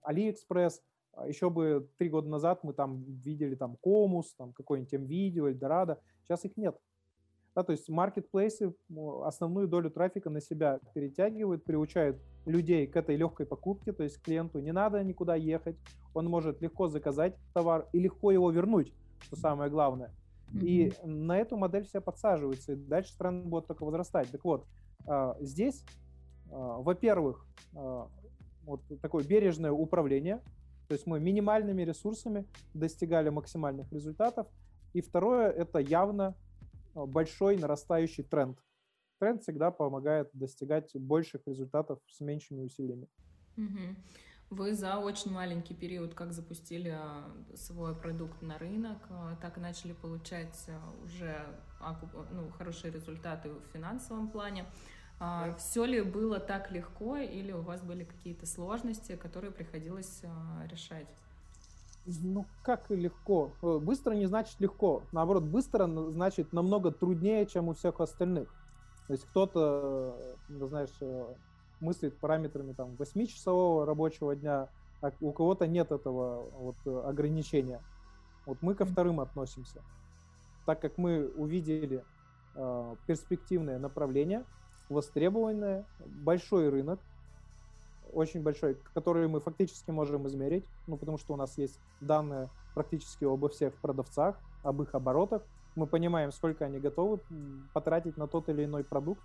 Алиэкспресс. 0.01 0.81
А 1.13 1.28
Еще 1.28 1.50
бы 1.50 1.89
три 1.98 2.10
года 2.10 2.30
назад 2.30 2.63
мы 2.63 2.74
там 2.74 3.04
видели 3.04 3.56
там 3.56 3.78
Комус, 3.78 4.34
там 4.36 4.54
какой-нибудь 4.54 4.94
М.Видео, 4.93 5.50
Эльдорадо. 5.50 6.00
Сейчас 6.24 6.46
их 6.46 6.56
нет. 6.58 6.78
Да, 7.56 7.63
то 7.63 7.72
есть 7.72 7.89
маркетплейсы 7.89 8.74
основную 9.24 9.68
долю 9.68 9.89
трафика 9.89 10.30
на 10.30 10.39
себя 10.39 10.80
перетягивают, 10.94 11.66
приучают 11.66 12.18
людей 12.46 12.88
к 12.88 12.96
этой 12.96 13.16
легкой 13.16 13.48
покупке, 13.48 13.92
то 13.92 14.04
есть 14.04 14.22
клиенту 14.22 14.60
не 14.60 14.72
надо 14.72 15.04
никуда 15.04 15.36
ехать, 15.36 15.75
он 16.13 16.28
может 16.28 16.62
легко 16.62 16.88
заказать 16.88 17.36
товар 17.54 17.88
и 17.92 18.00
легко 18.00 18.32
его 18.32 18.50
вернуть, 18.51 18.94
что 19.22 19.36
самое 19.36 19.70
главное. 19.70 20.12
Mm-hmm. 20.54 20.66
И 20.66 20.94
на 21.04 21.38
эту 21.38 21.58
модель 21.58 21.86
все 21.86 22.01
подсаживаются, 22.01 22.74
и 22.74 22.75
дальше 22.75 23.12
тренды 23.12 23.43
будут 23.44 23.68
только 23.68 23.84
возрастать. 23.84 24.30
Так 24.32 24.44
вот, 24.46 24.66
а, 25.06 25.36
здесь, 25.42 25.84
а, 26.51 26.82
во-первых, 26.82 27.46
вот 27.74 28.82
такое 29.01 29.24
бережное 29.24 29.72
управление, 29.72 30.42
то 30.89 30.93
есть 30.96 31.05
мы 31.05 31.19
минимальными 31.19 31.84
ресурсами 31.84 32.48
достигали 32.74 33.29
максимальных 33.29 33.91
результатов. 33.93 34.48
И 34.93 35.01
второе, 35.01 35.51
это 35.51 35.77
явно 35.77 36.36
большой 36.96 37.58
нарастающий 37.58 38.24
тренд. 38.24 38.58
Тренд 39.19 39.43
всегда 39.43 39.69
помогает 39.69 40.31
достигать 40.34 40.89
больших 40.96 41.41
результатов 41.46 42.00
с 42.08 42.22
меньшими 42.22 42.62
усилиями. 42.62 43.08
Вы 44.50 44.74
за 44.74 44.98
очень 44.98 45.31
маленький 45.31 45.75
период, 45.75 46.15
как 46.15 46.34
запустили 46.34 46.98
свой 47.53 47.93
продукт 47.96 48.41
на 48.41 48.58
рынок, 48.58 48.98
так 49.41 49.60
и 49.60 49.62
начали 49.62 49.93
получать 49.93 50.58
уже 51.03 51.46
ну, 52.31 52.50
хорошие 52.58 52.91
результаты 52.91 53.51
в 53.51 53.62
финансовом 53.72 54.27
плане. 54.27 54.65
А, 55.19 55.53
все 55.55 55.83
ли 55.83 56.01
было 56.01 56.39
так 56.39 56.71
легко 56.71 57.17
или 57.17 57.51
у 57.51 57.61
вас 57.61 57.81
были 57.81 58.05
какие-то 58.05 58.45
сложности, 58.45 59.15
которые 59.17 59.51
приходилось 59.51 60.21
а, 60.23 60.65
решать? 60.67 61.07
Ну, 62.05 62.45
как 62.63 62.89
и 62.89 62.95
легко. 62.95 63.51
Э, 63.61 63.79
быстро 63.79 64.13
не 64.13 64.25
значит 64.25 64.59
легко. 64.59 65.03
Наоборот, 65.11 65.43
быстро 65.43 65.88
значит 66.11 66.53
намного 66.53 66.91
труднее, 66.91 67.45
чем 67.45 67.67
у 67.67 67.73
всех 67.73 67.99
остальных. 67.99 68.49
То 69.07 69.13
есть 69.13 69.25
кто-то, 69.25 70.15
э, 70.49 70.67
знаешь, 70.67 70.95
э, 71.01 71.33
мыслит 71.81 72.17
параметрами 72.17 72.73
там 72.73 72.95
8-часового 72.95 73.85
рабочего 73.85 74.35
дня, 74.35 74.69
а 75.01 75.11
у 75.21 75.31
кого-то 75.31 75.67
нет 75.67 75.91
этого 75.91 76.49
вот 76.51 77.05
ограничения. 77.05 77.81
Вот 78.45 78.61
мы 78.61 78.73
ко 78.73 78.85
вторым 78.85 79.19
относимся. 79.19 79.81
Так 80.65 80.81
как 80.81 80.97
мы 80.97 81.27
увидели 81.35 82.03
э, 82.55 82.95
перспективное 83.05 83.79
направление, 83.79 84.45
востребованное, 84.89 85.86
большой 86.05 86.69
рынок, 86.69 87.00
очень 88.12 88.41
большой, 88.41 88.75
который 88.93 89.27
мы 89.27 89.39
фактически 89.39 89.91
можем 89.91 90.27
измерить, 90.27 90.65
ну, 90.88 90.98
потому 90.98 91.17
что 91.17 91.34
у 91.34 91.38
нас 91.38 91.58
есть 91.58 91.79
данные 92.01 92.50
практически 92.74 93.24
обо 93.25 93.50
всех 93.50 93.75
продавцах, 93.75 94.39
об 94.63 94.81
их 94.81 94.96
оборотах. 94.96 95.43
Мы 95.75 95.86
понимаем, 95.86 96.31
сколько 96.31 96.65
они 96.65 96.79
готовы 96.79 97.19
потратить 97.74 98.17
на 98.17 98.27
тот 98.27 98.50
или 98.50 98.65
иной 98.65 98.84
продукт. 98.84 99.22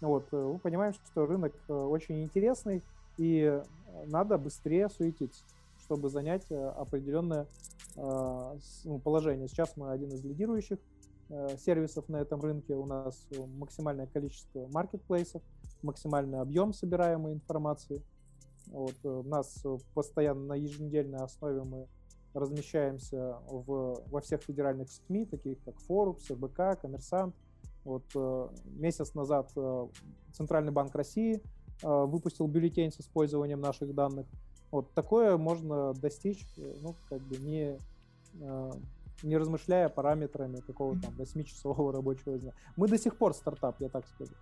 Вот, 0.00 0.26
э, 0.32 0.36
мы 0.36 0.58
понимаем, 0.58 0.94
что 0.94 1.26
рынок 1.26 1.52
э, 1.68 1.72
очень 1.72 2.22
интересный, 2.22 2.82
и 3.18 3.62
надо 4.06 4.38
быстрее 4.38 4.88
суетиться, 4.88 5.44
чтобы 5.78 6.08
занять 6.08 6.46
э, 6.50 6.68
определенное 6.70 7.46
ну, 7.94 8.98
положение. 9.04 9.48
Сейчас 9.48 9.76
мы 9.76 9.90
один 9.90 10.08
из 10.08 10.24
лидирующих 10.24 10.78
Э, 10.78 10.91
сервисов 11.58 12.08
на 12.08 12.16
этом 12.16 12.40
рынке, 12.40 12.74
у 12.74 12.84
нас 12.84 13.26
максимальное 13.56 14.06
количество 14.06 14.68
маркетплейсов, 14.68 15.42
максимальный 15.82 16.40
объем 16.40 16.72
собираемой 16.72 17.34
информации. 17.34 18.02
Вот, 18.66 18.94
э, 19.04 19.08
у 19.08 19.22
нас 19.22 19.64
постоянно 19.94 20.46
на 20.46 20.54
еженедельной 20.54 21.20
основе 21.20 21.62
мы 21.62 21.86
размещаемся 22.34 23.38
в, 23.48 24.02
во 24.10 24.20
всех 24.20 24.42
федеральных 24.42 24.90
СМИ, 24.90 25.26
таких 25.26 25.62
как 25.64 25.74
Forbes, 25.88 26.32
РБК, 26.32 26.80
Коммерсант. 26.80 27.34
Вот 27.84 28.04
э, 28.14 28.48
месяц 28.64 29.14
назад 29.14 29.52
Центральный 30.32 30.72
банк 30.72 30.94
России 30.94 31.42
выпустил 31.82 32.46
бюллетень 32.46 32.92
с 32.92 33.00
использованием 33.00 33.60
наших 33.60 33.92
данных. 33.92 34.26
Вот 34.70 34.92
такое 34.94 35.36
можно 35.36 35.92
достичь, 35.94 36.46
ну, 36.80 36.94
как 37.08 37.20
бы 37.22 37.36
не 37.38 37.76
не 39.22 39.36
размышляя 39.36 39.88
параметрами 39.88 40.60
какого-то 40.60 41.02
там 41.02 41.14
8-часового 41.14 41.92
рабочего 41.96 42.38
дня. 42.38 42.52
Мы 42.76 42.88
до 42.88 42.98
сих 42.98 43.16
пор 43.16 43.34
стартап, 43.34 43.80
я 43.80 43.88
так 43.88 44.04
скажу. 44.06 44.32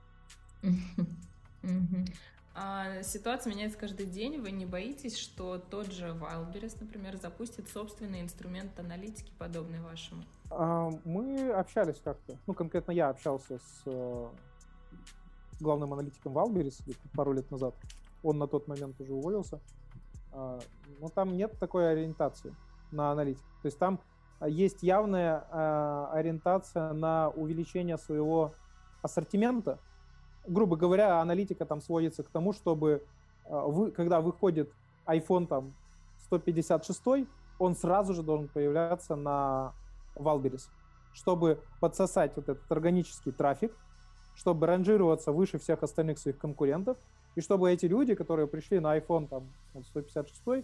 А 2.53 3.03
ситуация 3.05 3.53
меняется 3.53 3.79
каждый 3.79 4.07
день. 4.07 4.41
Вы 4.41 4.51
не 4.51 4.67
боитесь, 4.67 5.17
что 5.17 5.59
тот 5.59 5.93
же 5.93 6.09
Wildberries, 6.09 6.77
например, 6.81 7.17
запустит 7.17 7.69
собственный 7.69 8.21
инструмент 8.21 8.79
аналитики, 8.79 9.31
подобный 9.39 9.81
вашему? 9.81 10.25
А, 10.51 10.91
мы 11.05 11.51
общались 11.53 12.01
как-то. 12.03 12.37
Ну, 12.47 12.55
конкретно 12.55 12.91
я 12.91 13.09
общался 13.09 13.59
с 13.59 13.83
э, 13.87 14.29
главным 15.61 15.93
аналитиком 15.93 16.37
Wildberries 16.37 16.97
пару 17.15 17.33
лет 17.33 17.49
назад. 17.53 17.75
Он 18.25 18.39
на 18.39 18.49
тот 18.49 18.67
момент 18.67 19.01
уже 19.01 19.13
уволился. 19.13 19.61
А, 20.33 20.59
но 20.99 21.09
там 21.09 21.37
нет 21.37 21.57
такой 21.59 21.93
ориентации 21.93 22.55
на 22.91 23.13
аналитику. 23.13 23.47
То 23.63 23.67
есть 23.67 23.79
там 23.79 24.01
есть 24.47 24.83
явная 24.83 25.45
э, 25.51 26.07
ориентация 26.13 26.93
на 26.93 27.31
увеличение 27.31 27.99
своего 27.99 28.55
ассортимента. 29.03 29.79
Грубо 30.47 30.77
говоря, 30.77 31.21
аналитика 31.21 31.67
там 31.67 31.81
сводится 31.81 32.23
к 32.23 32.31
тому, 32.31 32.53
чтобы 32.53 33.05
э, 33.45 33.63
вы, 33.67 33.91
когда 33.91 34.21
выходит 34.21 34.73
iPhone 35.07 35.47
там 35.47 35.75
156, 36.27 37.29
он 37.59 37.77
сразу 37.77 38.15
же 38.15 38.23
должен 38.23 38.49
появляться 38.49 39.17
на 39.17 39.75
Валберис, 40.15 40.71
чтобы 41.13 41.63
подсосать 41.81 42.33
вот 42.37 42.49
этот 42.49 42.71
органический 42.73 43.33
трафик, 43.33 43.73
чтобы 44.35 44.67
ранжироваться 44.67 45.33
выше 45.33 45.59
всех 45.59 45.83
остальных 45.83 46.19
своих 46.19 46.39
конкурентов, 46.39 46.97
и 47.37 47.41
чтобы 47.41 47.71
эти 47.71 47.87
люди, 47.87 48.15
которые 48.15 48.47
пришли 48.47 48.81
на 48.81 48.97
iPhone 48.97 49.29
там 49.29 49.47
156, 49.85 50.43
а, 50.47 50.63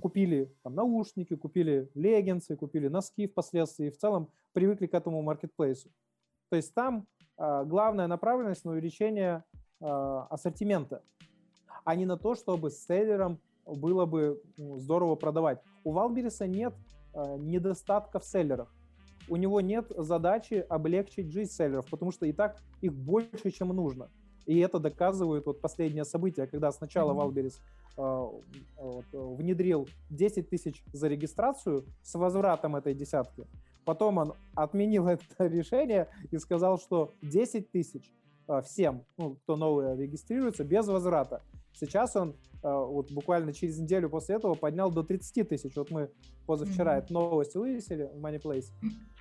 купили 0.00 0.52
там, 0.62 0.74
наушники, 0.74 1.36
купили 1.36 1.90
леггинсы, 1.94 2.56
купили 2.56 2.88
носки 2.88 3.26
впоследствии 3.26 3.88
и 3.88 3.90
в 3.90 3.98
целом 3.98 4.30
привыкли 4.52 4.86
к 4.86 4.94
этому 4.94 5.22
маркетплейсу. 5.22 5.90
То 6.48 6.56
есть 6.56 6.74
там 6.74 7.06
э, 7.36 7.64
главная 7.64 8.06
направленность 8.06 8.64
на 8.64 8.72
увеличение 8.72 9.44
э, 9.80 9.86
ассортимента, 10.30 11.02
а 11.84 11.94
не 11.94 12.06
на 12.06 12.16
то, 12.16 12.34
чтобы 12.34 12.70
с 12.70 12.86
селлером 12.86 13.40
было 13.66 14.06
бы 14.06 14.42
ну, 14.56 14.78
здорово 14.78 15.14
продавать. 15.16 15.60
У 15.84 15.92
Валбериса 15.92 16.46
нет 16.46 16.74
недостатка 17.38 18.20
в 18.20 18.24
селлерах. 18.24 18.72
У 19.28 19.36
него 19.36 19.60
нет 19.60 19.92
задачи 19.96 20.64
облегчить 20.68 21.32
жизнь 21.32 21.50
селлеров, 21.50 21.86
потому 21.90 22.12
что 22.12 22.26
и 22.26 22.32
так 22.32 22.58
их 22.80 22.94
больше, 22.94 23.50
чем 23.50 23.68
нужно. 23.68 24.10
И 24.46 24.58
это 24.60 24.78
доказывают 24.78 25.44
вот 25.46 25.60
последние 25.60 26.04
события, 26.04 26.46
когда 26.46 26.72
сначала 26.72 27.12
Валберис 27.12 27.60
вот, 27.60 27.64
внедрил 27.98 29.88
10 30.10 30.48
тысяч 30.48 30.84
за 30.92 31.08
регистрацию 31.08 31.84
с 32.02 32.14
возвратом 32.14 32.76
этой 32.76 32.94
десятки. 32.94 33.46
Потом 33.84 34.18
он 34.18 34.34
отменил 34.54 35.06
это 35.08 35.46
решение 35.46 36.08
и 36.30 36.38
сказал, 36.38 36.78
что 36.78 37.14
10 37.22 37.70
тысяч 37.70 38.12
э, 38.46 38.62
всем, 38.62 39.04
ну, 39.16 39.36
кто 39.36 39.56
новый 39.56 39.96
регистрируется, 39.96 40.62
без 40.62 40.86
возврата. 40.86 41.42
Сейчас 41.72 42.14
он 42.16 42.30
э, 42.30 42.34
вот 42.62 43.10
буквально 43.10 43.52
через 43.52 43.78
неделю 43.78 44.10
после 44.10 44.36
этого 44.36 44.54
поднял 44.54 44.90
до 44.90 45.02
30 45.02 45.48
тысяч. 45.48 45.74
Вот 45.74 45.90
мы 45.90 46.10
позавчера 46.46 46.96
mm-hmm. 46.96 47.04
эту 47.04 47.14
новость 47.14 47.54
вывесили 47.54 48.10
в 48.12 48.24
Moneyplace, 48.24 48.66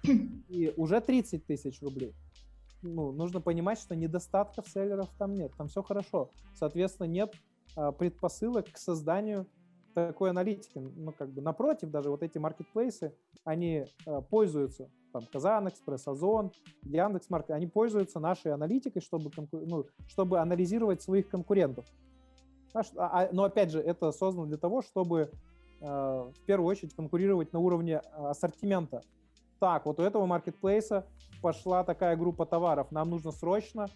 и 0.50 0.74
уже 0.76 1.02
30 1.02 1.46
тысяч 1.46 1.82
рублей. 1.82 2.14
Ну, 2.82 3.12
нужно 3.12 3.42
понимать, 3.42 3.80
что 3.80 3.96
недостатков 3.96 4.68
селлеров 4.68 5.10
там 5.18 5.34
нет, 5.34 5.52
там 5.58 5.68
все 5.68 5.82
хорошо. 5.82 6.30
Соответственно, 6.54 7.08
нет 7.08 7.34
предпосылок 7.98 8.72
к 8.72 8.78
созданию 8.78 9.48
такой 10.06 10.30
аналитики. 10.30 10.78
Ну, 10.78 11.12
как 11.12 11.32
бы 11.32 11.42
напротив, 11.42 11.90
даже 11.90 12.12
вот 12.12 12.22
эти 12.22 12.38
маркетплейсы, 12.38 13.16
они 13.44 13.86
а, 14.06 14.22
пользуются, 14.22 14.92
там, 15.12 15.24
Казан 15.32 15.70
Экспресс, 15.70 16.08
Озон, 16.08 16.52
Яндекс.Маркет, 16.84 17.52
они 17.52 17.66
пользуются 17.66 18.20
нашей 18.20 18.54
аналитикой, 18.54 19.02
чтобы, 19.02 19.32
ну, 19.52 19.86
чтобы 20.08 20.40
анализировать 20.40 21.02
своих 21.02 21.30
конкурентов. 21.30 21.86
А, 22.74 22.82
а, 22.96 23.30
но, 23.32 23.46
опять 23.46 23.72
же, 23.72 23.80
это 23.80 24.12
создано 24.12 24.46
для 24.46 24.58
того, 24.58 24.82
чтобы 24.82 25.32
в 25.80 26.34
первую 26.48 26.68
очередь 26.68 26.96
конкурировать 26.96 27.54
на 27.54 27.60
уровне 27.60 28.00
ассортимента. 28.00 29.04
Так, 29.60 29.86
вот 29.86 30.00
у 30.00 30.04
этого 30.04 30.26
маркетплейса 30.26 31.06
пошла 31.40 31.84
такая 31.84 32.18
группа 32.18 32.48
товаров, 32.48 32.92
нам 32.92 33.12
нужно 33.12 33.32
срочно 33.32 33.88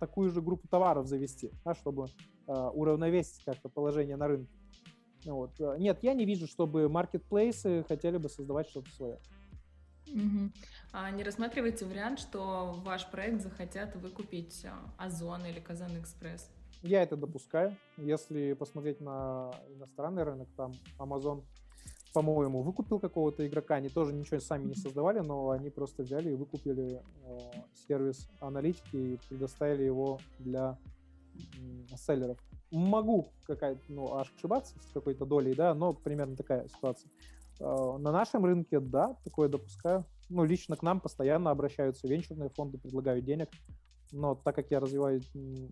такую 0.00 0.30
же 0.30 0.42
группу 0.42 0.66
товаров 0.66 1.06
завести, 1.06 1.52
да, 1.64 1.74
чтобы 1.74 2.06
э, 2.48 2.52
уравновесить 2.52 3.44
как-то 3.44 3.68
положение 3.68 4.16
на 4.16 4.26
рынке. 4.26 4.52
Вот. 5.26 5.52
Нет, 5.78 5.98
я 6.02 6.14
не 6.14 6.24
вижу, 6.24 6.46
чтобы 6.46 6.88
маркетплейсы 6.88 7.84
хотели 7.86 8.16
бы 8.16 8.28
создавать 8.28 8.68
что-то 8.68 8.90
свое. 8.90 9.18
Угу. 10.08 10.50
А 10.92 11.10
не 11.10 11.22
рассматриваете 11.22 11.84
вариант, 11.84 12.18
что 12.18 12.74
ваш 12.84 13.08
проект 13.10 13.42
захотят 13.42 13.94
выкупить 13.96 14.64
а, 14.64 15.04
Озон 15.04 15.44
или 15.44 15.60
Казан 15.60 16.00
Экспресс? 16.00 16.50
Я 16.82 17.02
это 17.02 17.16
допускаю. 17.16 17.76
Если 17.96 18.54
посмотреть 18.54 19.00
на 19.00 19.52
иностранный 19.68 20.24
рынок, 20.24 20.48
там 20.56 20.72
Amazon, 20.98 21.44
по-моему, 22.12 22.62
выкупил 22.62 22.98
какого-то 22.98 23.46
игрока. 23.46 23.76
Они 23.76 23.88
тоже 23.88 24.12
ничего 24.12 24.40
сами 24.40 24.66
не 24.66 24.74
создавали, 24.74 25.20
но 25.20 25.50
они 25.50 25.70
просто 25.70 26.02
взяли 26.02 26.32
и 26.32 26.36
выкупили 26.36 27.00
э, 27.24 27.38
сервис 27.86 28.28
аналитики 28.40 28.96
и 28.96 29.18
предоставили 29.28 29.84
его 29.84 30.18
для 30.38 30.78
э, 31.34 31.96
селлеров. 31.96 32.38
Могу 32.70 33.32
какая-то, 33.46 33.80
ну, 33.88 34.16
ошибаться 34.16 34.74
с 34.80 34.92
какой-то 34.92 35.24
долей, 35.24 35.54
да, 35.54 35.74
но 35.74 35.92
примерно 35.92 36.36
такая 36.36 36.68
ситуация. 36.68 37.10
Э, 37.60 37.96
на 37.98 38.10
нашем 38.10 38.44
рынке, 38.44 38.80
да, 38.80 39.16
такое 39.24 39.48
допускаю. 39.48 40.04
Ну, 40.28 40.44
лично 40.44 40.76
к 40.76 40.82
нам 40.82 41.00
постоянно 41.00 41.50
обращаются 41.50 42.08
венчурные 42.08 42.50
фонды, 42.50 42.78
предлагают 42.78 43.24
денег. 43.24 43.48
Но 44.12 44.34
так 44.34 44.56
как 44.56 44.70
я 44.70 44.80
развиваю 44.80 45.22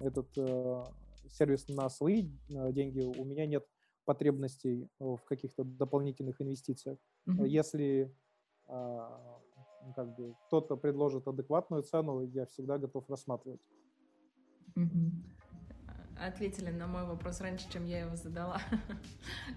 этот 0.01 0.29
э, 0.37 0.85
сервис 1.31 1.69
на 1.69 1.89
свои 1.89 2.29
э, 2.51 2.73
деньги, 2.73 3.01
у 3.01 3.25
меня 3.25 3.47
нет 3.47 3.67
потребностей 4.09 4.89
в 4.99 5.19
каких-то 5.29 5.65
дополнительных 5.65 6.41
инвестициях. 6.41 6.99
Mm-hmm. 7.27 7.61
Если 7.61 8.15
э, 8.67 9.09
как 9.95 10.17
бы 10.17 10.35
кто-то 10.47 10.77
предложит 10.77 11.29
адекватную 11.29 11.83
цену, 11.83 12.23
я 12.23 12.47
всегда 12.47 12.79
готов 12.79 13.11
рассматривать. 13.11 13.61
Mm-hmm 14.77 15.39
ответили 16.21 16.71
на 16.71 16.87
мой 16.87 17.05
вопрос 17.05 17.41
раньше, 17.41 17.71
чем 17.71 17.87
я 17.87 18.01
его 18.01 18.17
задала. 18.17 18.61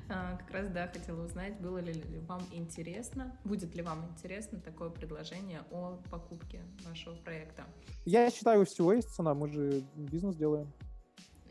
А, 0.10 0.38
как 0.38 0.51
раз, 0.51 0.67
да, 0.70 0.88
хотела 0.88 1.24
узнать, 1.24 1.60
было 1.62 1.77
ли 1.77 1.93
вам 2.27 2.41
интересно, 2.51 3.39
будет 3.46 3.75
ли 3.75 3.81
вам 3.81 4.05
интересно 4.12 4.60
такое 4.60 4.89
предложение 4.89 5.62
о 5.72 5.98
покупке 6.10 6.62
вашего 6.86 7.15
проекта. 7.15 7.63
Я 8.05 8.29
считаю, 8.29 8.62
у 8.62 8.65
всего 8.65 8.93
есть 8.93 9.10
цена, 9.10 9.34
мы 9.34 9.48
же 9.48 9.84
бизнес 9.96 10.36
делаем. 10.36 10.72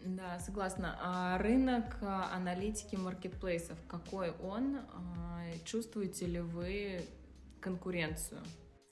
Да, 0.04 0.38
согласна. 0.38 0.96
А 1.02 1.38
рынок 1.38 1.98
а, 2.00 2.34
аналитики 2.34 2.96
маркетплейсов, 2.96 3.78
какой 3.86 4.30
он? 4.42 4.76
А, 4.76 5.42
чувствуете 5.64 6.26
ли 6.26 6.40
вы 6.40 7.02
конкуренцию? 7.60 8.40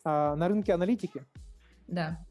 А, 0.04 0.36
на 0.36 0.48
рынке 0.48 0.74
аналитики? 0.74 1.24
Да. 1.86 2.24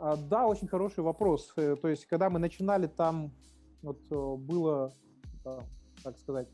А, 0.00 0.16
да, 0.16 0.46
очень 0.46 0.68
хороший 0.68 1.04
вопрос. 1.04 1.52
Э, 1.56 1.76
то 1.76 1.88
есть, 1.88 2.06
когда 2.06 2.30
мы 2.30 2.38
начинали, 2.38 2.86
там 2.86 3.32
вот 3.82 4.00
э, 4.10 4.36
было, 4.36 4.94
как 6.02 6.18
сказать, 6.18 6.48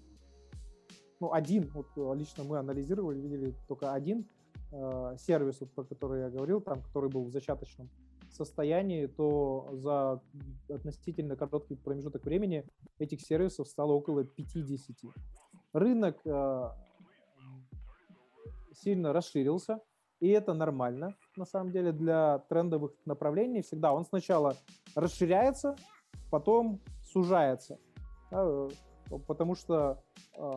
ну, 1.20 1.32
один, 1.32 1.70
вот 1.72 1.88
э, 1.96 2.18
лично 2.18 2.44
мы 2.44 2.58
анализировали, 2.58 3.18
видели 3.20 3.54
только 3.66 3.92
один 3.92 4.28
э, 4.72 5.16
сервис, 5.18 5.60
вот, 5.60 5.72
про 5.72 5.84
который 5.84 6.20
я 6.20 6.30
говорил, 6.30 6.60
там, 6.60 6.82
который 6.82 7.08
был 7.08 7.24
в 7.24 7.30
зачаточном 7.30 7.88
состоянии, 8.34 9.06
то 9.06 9.68
за 9.72 10.22
относительно 10.68 11.36
короткий 11.36 11.76
промежуток 11.76 12.24
времени 12.24 12.64
этих 12.98 13.20
сервисов 13.20 13.68
стало 13.68 13.92
около 13.92 14.24
50. 14.24 14.96
Рынок 15.72 16.20
э, 16.24 16.70
сильно 18.72 19.12
расширился, 19.12 19.80
и 20.20 20.28
это 20.28 20.54
нормально, 20.54 21.14
на 21.36 21.44
самом 21.44 21.70
деле, 21.72 21.92
для 21.92 22.38
трендовых 22.48 22.92
направлений 23.04 23.62
всегда. 23.62 23.92
Он 23.92 24.04
сначала 24.04 24.56
расширяется, 24.94 25.76
потом 26.30 26.80
сужается. 27.02 27.78
Да, 28.30 28.68
потому 29.26 29.54
что 29.54 30.02
э, 30.36 30.52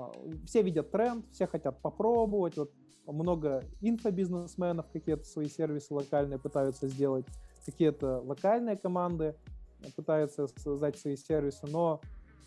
все 0.46 0.62
видят 0.62 0.92
тренд, 0.92 1.26
все 1.32 1.48
хотят 1.48 1.82
попробовать. 1.82 2.58
Вот 2.58 2.72
много 3.06 3.64
инфобизнесменов 3.82 4.88
какие-то 4.92 5.24
свои 5.24 5.48
сервисы 5.48 5.94
локальные 5.94 6.40
пытаются 6.40 6.88
сделать, 6.88 7.26
какие-то 7.68 8.22
локальные 8.22 8.78
команды 8.78 9.36
пытаются 9.96 10.48
создать 10.48 10.98
свои 10.98 11.18
сервисы, 11.18 11.68
но 11.68 12.00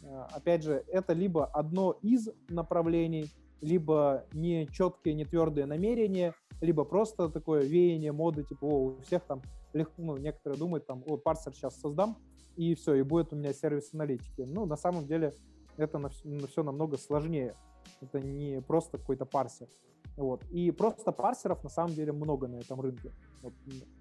э, 0.02 0.24
опять 0.32 0.64
же, 0.64 0.82
это 0.88 1.12
либо 1.12 1.44
одно 1.44 1.98
из 2.00 2.28
направлений, 2.48 3.30
либо 3.60 4.24
не 4.32 4.66
четкие, 4.66 5.14
не 5.14 5.26
твердые 5.26 5.66
намерения, 5.66 6.34
либо 6.62 6.84
просто 6.84 7.28
такое 7.28 7.62
веяние 7.62 8.12
моды, 8.12 8.44
типа, 8.44 8.64
о, 8.64 8.84
у 8.86 9.00
всех 9.02 9.22
там, 9.24 9.42
легко, 9.74 9.94
ну, 9.98 10.16
некоторые 10.16 10.58
думают, 10.58 10.86
там, 10.86 11.04
о, 11.06 11.18
парсер 11.18 11.54
сейчас 11.54 11.78
создам, 11.78 12.16
и 12.56 12.74
все, 12.74 12.94
и 12.94 13.02
будет 13.02 13.32
у 13.32 13.36
меня 13.36 13.52
сервис 13.52 13.92
аналитики. 13.92 14.42
Ну, 14.42 14.64
на 14.64 14.76
самом 14.76 15.06
деле, 15.06 15.34
это 15.76 15.98
на 15.98 16.08
все, 16.08 16.28
на 16.28 16.46
все 16.46 16.62
намного 16.62 16.96
сложнее. 16.96 17.54
Это 18.00 18.20
не 18.20 18.60
просто 18.62 18.98
какой-то 18.98 19.26
парсер. 19.26 19.68
Вот. 20.16 20.44
И 20.50 20.70
просто 20.70 21.12
парсеров 21.12 21.62
на 21.62 21.70
самом 21.70 21.94
деле 21.94 22.12
много 22.12 22.48
на 22.48 22.56
этом 22.56 22.80
рынке. 22.80 23.12
Вот. 23.42 23.52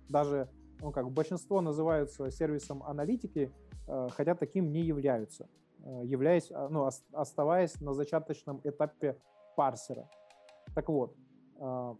Даже 0.09 0.49
ну, 0.81 0.91
как, 0.91 1.09
большинство 1.11 1.61
называются 1.61 2.29
сервисом 2.31 2.83
аналитики, 2.83 3.51
э, 3.87 4.07
хотя 4.11 4.35
таким 4.35 4.71
не 4.71 4.81
являются, 4.81 5.49
э, 5.83 6.01
являясь, 6.05 6.51
а, 6.51 6.69
ну, 6.69 6.89
оставаясь 7.11 7.79
на 7.81 7.93
зачаточном 7.93 8.61
этапе 8.63 9.19
парсера. 9.55 10.09
Так 10.75 10.89
вот, 10.89 11.15
э, 11.59 11.95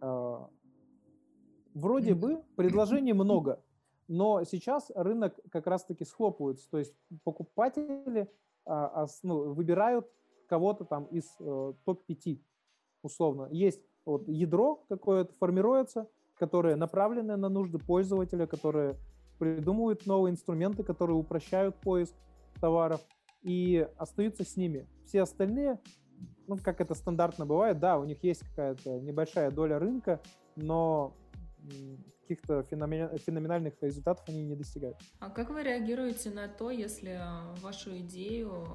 а, 0.00 0.50
вроде 1.74 2.14
бы 2.14 2.42
предложений 2.56 3.12
много, 3.14 3.62
но 4.08 4.44
сейчас 4.44 4.90
рынок 4.94 5.38
как 5.50 5.66
раз-таки 5.66 6.04
схлопывается. 6.04 6.68
То 6.70 6.78
есть 6.78 6.94
покупатели 7.24 8.30
а, 8.64 9.06
ну, 9.22 9.54
выбирают 9.54 10.10
кого-то 10.48 10.84
там 10.84 11.04
из 11.04 11.36
э, 11.40 11.72
топ-5 11.84 12.40
условно. 13.02 13.48
Есть 13.50 13.82
вот 14.04 14.26
ядро 14.26 14.84
какое-то 14.88 15.32
формируется, 15.34 16.08
которое 16.38 16.76
направленное 16.76 17.36
на 17.36 17.48
нужды 17.48 17.78
пользователя, 17.78 18.46
которое 18.46 18.96
придумывают 19.38 20.06
новые 20.06 20.32
инструменты, 20.32 20.82
которые 20.82 21.16
упрощают 21.16 21.76
поиск 21.76 22.14
товаров 22.60 23.00
и 23.42 23.86
остаются 23.96 24.44
с 24.44 24.56
ними. 24.56 24.86
Все 25.06 25.22
остальные 25.22 25.78
ну, 26.48 26.56
как 26.56 26.80
это 26.80 26.94
стандартно 26.94 27.46
бывает, 27.46 27.78
да, 27.78 27.98
у 27.98 28.04
них 28.04 28.24
есть 28.24 28.40
какая-то 28.40 28.98
небольшая 29.00 29.50
доля 29.50 29.78
рынка, 29.78 30.20
но 30.56 31.14
каких-то 32.22 32.62
феноменальных 32.62 33.74
результатов 33.80 34.24
они 34.28 34.42
не 34.42 34.56
достигают. 34.56 34.96
А 35.20 35.30
как 35.30 35.50
вы 35.50 35.62
реагируете 35.62 36.30
на 36.30 36.48
то, 36.48 36.70
если 36.70 37.20
вашу 37.60 37.96
идею 37.98 38.66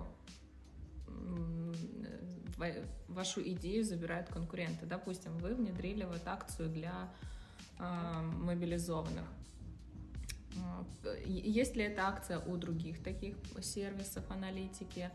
вашу 3.08 3.42
идею 3.42 3.84
забирают 3.84 4.30
конкуренты? 4.30 4.86
Допустим, 4.86 5.38
вы 5.38 5.56
внедрили 5.56 6.06
вот 6.06 6.22
акцию 6.26 6.70
для 6.70 6.92
э, 6.92 7.33
мобилизованных. 8.42 9.26
Есть 11.26 11.76
ли 11.76 11.84
эта 11.84 12.08
акция 12.08 12.40
у 12.40 12.58
других 12.58 13.04
таких 13.04 13.36
сервисов 13.62 14.24
аналитики? 14.30 15.10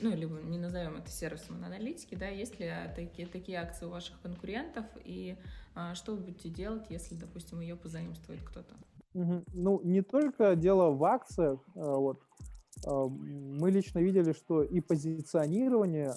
ну, 0.00 0.10
либо 0.10 0.40
не 0.40 0.58
назовем 0.58 0.96
это 0.96 1.10
сервисом 1.10 1.64
аналитики, 1.64 2.14
да, 2.14 2.26
есть 2.26 2.58
ли 2.58 2.70
такие, 2.94 3.26
такие 3.28 3.58
акции 3.58 3.86
у 3.86 3.90
ваших 3.90 4.20
конкурентов, 4.20 4.84
и 5.04 5.36
а, 5.74 5.94
что 5.94 6.12
вы 6.12 6.18
будете 6.18 6.48
делать, 6.48 6.86
если, 6.90 7.14
допустим, 7.14 7.60
ее 7.60 7.76
позаимствует 7.76 8.42
кто-то? 8.42 8.74
Ну, 9.14 9.80
не 9.84 10.02
только 10.02 10.56
дело 10.56 10.90
в 10.90 11.04
акциях, 11.04 11.60
а, 11.74 11.96
вот, 11.96 12.20
а, 12.86 13.06
мы 13.06 13.70
лично 13.70 14.00
видели, 14.00 14.32
что 14.32 14.62
и 14.62 14.80
позиционирование 14.80 16.14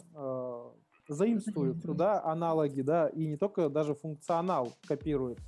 заимствуют, 1.08 1.80
да, 1.96 2.24
аналоги, 2.24 2.82
да, 2.82 3.08
и 3.08 3.26
не 3.26 3.38
только 3.38 3.70
даже 3.70 3.94
функционал 3.94 4.74
копируют. 4.88 5.40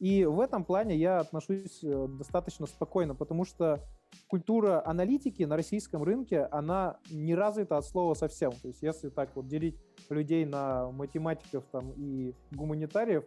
И 0.00 0.24
в 0.24 0.40
этом 0.40 0.64
плане 0.64 0.96
я 0.96 1.18
отношусь 1.18 1.82
э, 1.82 2.06
достаточно 2.18 2.66
спокойно, 2.66 3.14
потому 3.14 3.44
что 3.44 3.80
культура 4.28 4.86
аналитики 4.86 5.44
на 5.44 5.56
российском 5.56 6.02
рынке, 6.02 6.44
она 6.50 6.98
не 7.10 7.34
развита 7.34 7.76
от 7.76 7.86
слова 7.86 8.14
совсем. 8.14 8.52
То 8.52 8.68
есть 8.68 8.82
если 8.82 9.08
так 9.08 9.30
вот 9.34 9.46
делить 9.46 9.78
людей 10.10 10.44
на 10.44 10.90
математиков 10.90 11.64
там, 11.70 11.92
и 11.96 12.34
гуманитариев, 12.50 13.24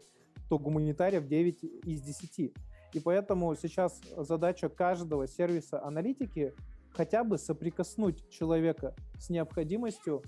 то 0.49 0.59
гуманитариев 0.59 1.27
9 1.27 1.63
из 1.63 2.01
10. 2.01 2.53
И 2.93 2.99
поэтому 2.99 3.55
сейчас 3.55 3.99
задача 4.15 4.69
каждого 4.69 5.27
сервиса 5.27 5.83
аналитики 5.83 6.53
хотя 6.91 7.23
бы 7.23 7.37
соприкоснуть 7.37 8.29
человека 8.29 8.95
с 9.19 9.29
необходимостью 9.29 10.23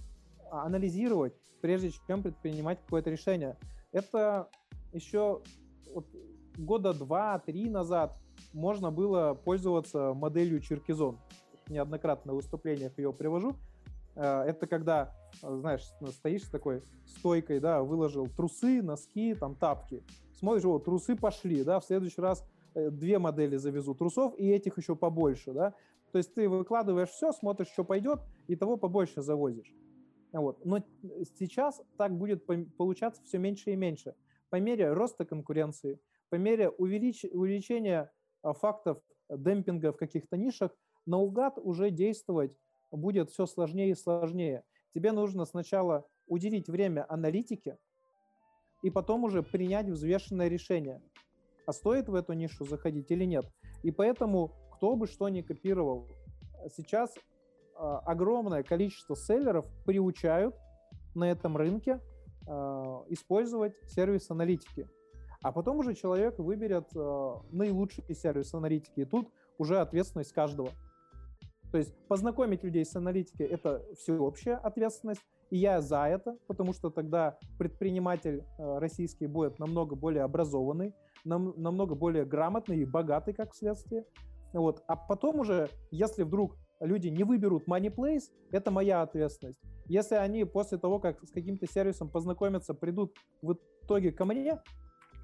анализировать, 0.51 1.33
прежде 1.62 1.91
чем 2.07 2.23
предпринимать 2.23 2.79
какое-то 2.81 3.09
решение. 3.09 3.57
Это 3.91 4.49
еще 4.93 5.41
вот 5.93 6.05
года 6.57 6.93
два-три 6.93 7.69
назад 7.69 8.17
можно 8.53 8.91
было 8.91 9.33
пользоваться 9.33 10.13
моделью 10.13 10.59
Черкизон. 10.59 11.17
Неоднократно 11.67 12.33
в 12.33 12.38
выступлениях 12.38 12.97
ее 12.97 13.13
привожу. 13.13 13.55
Э, 14.15 14.43
это 14.43 14.67
когда, 14.67 15.15
знаешь, 15.41 15.83
стоишь 16.12 16.43
с 16.43 16.49
такой 16.49 16.83
стойкой, 17.05 17.59
да, 17.59 17.83
выложил 17.83 18.27
трусы, 18.27 18.81
носки, 18.81 19.35
там 19.35 19.55
тапки. 19.55 20.03
Смотришь, 20.33 20.63
вот 20.63 20.85
трусы 20.85 21.15
пошли, 21.15 21.63
да, 21.63 21.79
в 21.79 21.85
следующий 21.85 22.21
раз 22.21 22.43
э, 22.73 22.89
две 22.89 23.19
модели 23.19 23.57
завезу 23.57 23.93
трусов 23.93 24.33
и 24.38 24.49
этих 24.49 24.77
еще 24.77 24.95
побольше, 24.95 25.53
да. 25.53 25.73
То 26.12 26.17
есть 26.17 26.33
ты 26.33 26.49
выкладываешь 26.49 27.09
все, 27.09 27.31
смотришь, 27.31 27.69
что 27.69 27.83
пойдет, 27.83 28.19
и 28.47 28.55
того 28.55 28.77
побольше 28.77 29.21
завозишь. 29.21 29.71
Вот. 30.31 30.63
Но 30.65 30.83
сейчас 31.37 31.81
так 31.97 32.15
будет 32.17 32.45
получаться 32.77 33.23
все 33.23 33.37
меньше 33.37 33.71
и 33.71 33.75
меньше. 33.75 34.15
По 34.49 34.57
мере 34.57 34.93
роста 34.93 35.25
конкуренции, 35.25 35.99
по 36.29 36.35
мере 36.35 36.69
увелич... 36.69 37.25
увеличения 37.25 38.11
а, 38.41 38.53
фактов 38.53 39.01
демпинга 39.29 39.91
в 39.91 39.97
каких-то 39.97 40.37
нишах, 40.37 40.75
наугад 41.05 41.57
уже 41.57 41.91
действовать 41.91 42.55
будет 42.91 43.29
все 43.29 43.45
сложнее 43.45 43.91
и 43.91 43.95
сложнее. 43.95 44.63
Тебе 44.93 45.11
нужно 45.11 45.45
сначала 45.45 46.07
уделить 46.27 46.67
время 46.67 47.05
аналитике, 47.11 47.77
и 48.81 48.89
потом 48.89 49.23
уже 49.23 49.43
принять 49.43 49.87
взвешенное 49.87 50.47
решение, 50.47 51.01
а 51.65 51.73
стоит 51.73 52.07
в 52.07 52.15
эту 52.15 52.33
нишу 52.33 52.65
заходить 52.65 53.11
или 53.11 53.25
нет. 53.25 53.45
И 53.83 53.91
поэтому, 53.91 54.51
кто 54.73 54.95
бы 54.95 55.07
что 55.07 55.29
ни 55.29 55.41
копировал, 55.41 56.07
сейчас 56.75 57.13
а, 57.15 57.19
огромное 57.79 58.63
количество 58.63 59.15
селлеров 59.15 59.65
приучают 59.85 60.55
на 61.15 61.31
этом 61.31 61.57
рынке 61.57 61.99
а, 62.47 63.03
использовать 63.09 63.73
сервис 63.87 64.29
аналитики. 64.29 64.87
А 65.41 65.51
потом 65.51 65.77
уже 65.77 65.93
человек 65.93 66.39
выберет 66.39 66.87
а, 66.95 67.41
наилучший 67.51 68.03
сервис 68.15 68.53
аналитики. 68.53 69.01
И 69.01 69.05
тут 69.05 69.29
уже 69.57 69.79
ответственность 69.79 70.33
каждого. 70.33 70.71
То 71.71 71.77
есть 71.77 71.93
познакомить 72.07 72.63
людей 72.63 72.83
с 72.83 72.95
аналитикой– 72.95 73.45
это 73.47 73.85
всеобщая 73.95 74.55
ответственность, 74.55 75.21
и 75.51 75.57
я 75.57 75.81
за 75.81 76.05
это, 76.05 76.35
потому 76.47 76.73
что 76.73 76.89
тогда 76.89 77.37
предприниматель 77.59 78.43
российский 78.57 79.27
будет 79.27 79.59
намного 79.59 79.95
более 79.95 80.23
образованный, 80.23 80.95
нам, 81.25 81.53
намного 81.57 81.93
более 81.93 82.25
грамотный 82.25 82.79
и 82.79 82.85
богатый, 82.85 83.33
как 83.33 83.53
следствие. 83.53 84.05
Вот. 84.51 84.83
А 84.87 84.95
потом 84.95 85.41
уже, 85.41 85.69
если 85.91 86.23
вдруг 86.23 86.55
люди 86.79 87.07
не 87.07 87.23
выберут 87.23 87.67
Money 87.67 87.93
Place, 87.93 88.31
это 88.51 88.71
моя 88.71 89.01
ответственность. 89.01 89.59
Если 89.87 90.15
они 90.15 90.45
после 90.45 90.77
того, 90.77 90.99
как 90.99 91.23
с 91.23 91.31
каким-то 91.31 91.65
сервисом 91.67 92.09
познакомятся, 92.09 92.73
придут 92.73 93.17
в 93.41 93.57
итоге 93.83 94.11
ко 94.11 94.25
мне, 94.25 94.61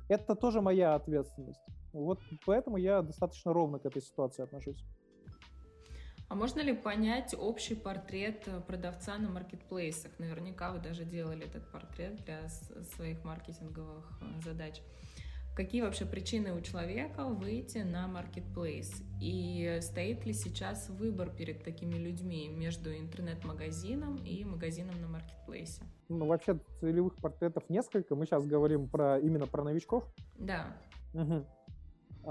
это 0.10 0.36
тоже 0.36 0.62
моя 0.62 0.96
ответственность. 0.96 1.62
Вот 1.94 2.20
поэтому 2.46 2.78
я 2.78 3.02
достаточно 3.02 3.54
ровно 3.54 3.80
к 3.80 3.86
этой 3.86 4.02
ситуации 4.02 4.44
отношусь. 4.44 4.84
А 6.28 6.36
можно 6.36 6.60
ли 6.62 6.74
понять 6.74 7.36
общий 7.38 7.76
портрет 7.76 8.48
продавца 8.68 9.18
на 9.18 9.30
маркетплейсах? 9.30 10.18
Наверняка 10.18 10.72
вы 10.72 10.80
даже 10.80 11.06
делали 11.06 11.46
этот 11.46 11.72
портрет 11.72 12.16
для 12.26 12.48
своих 12.96 13.24
маркетинговых 13.24 14.20
э, 14.22 14.42
задач. 14.42 14.82
Какие 15.56 15.84
вообще 15.84 16.06
причины 16.06 16.54
у 16.54 16.60
человека 16.60 17.24
выйти 17.24 17.78
на 17.78 18.10
маркетплейс? 18.10 18.92
И 19.22 19.80
стоит 19.82 20.26
ли 20.26 20.34
сейчас 20.34 20.90
выбор 20.90 21.30
перед 21.30 21.64
такими 21.64 21.94
людьми 21.94 22.50
между 22.50 22.94
интернет-магазином 22.94 24.18
и 24.18 24.44
магазином 24.44 25.00
на 25.02 25.08
маркетплейсе? 25.08 25.82
Ну, 26.10 26.26
вообще 26.26 26.60
целевых 26.82 27.16
портретов 27.16 27.70
несколько. 27.70 28.16
Мы 28.16 28.26
сейчас 28.26 28.46
говорим 28.46 28.90
про 28.90 29.18
именно 29.18 29.48
про 29.48 29.64
новичков. 29.64 30.04
Да. 30.38 30.76
Угу. 31.14 31.46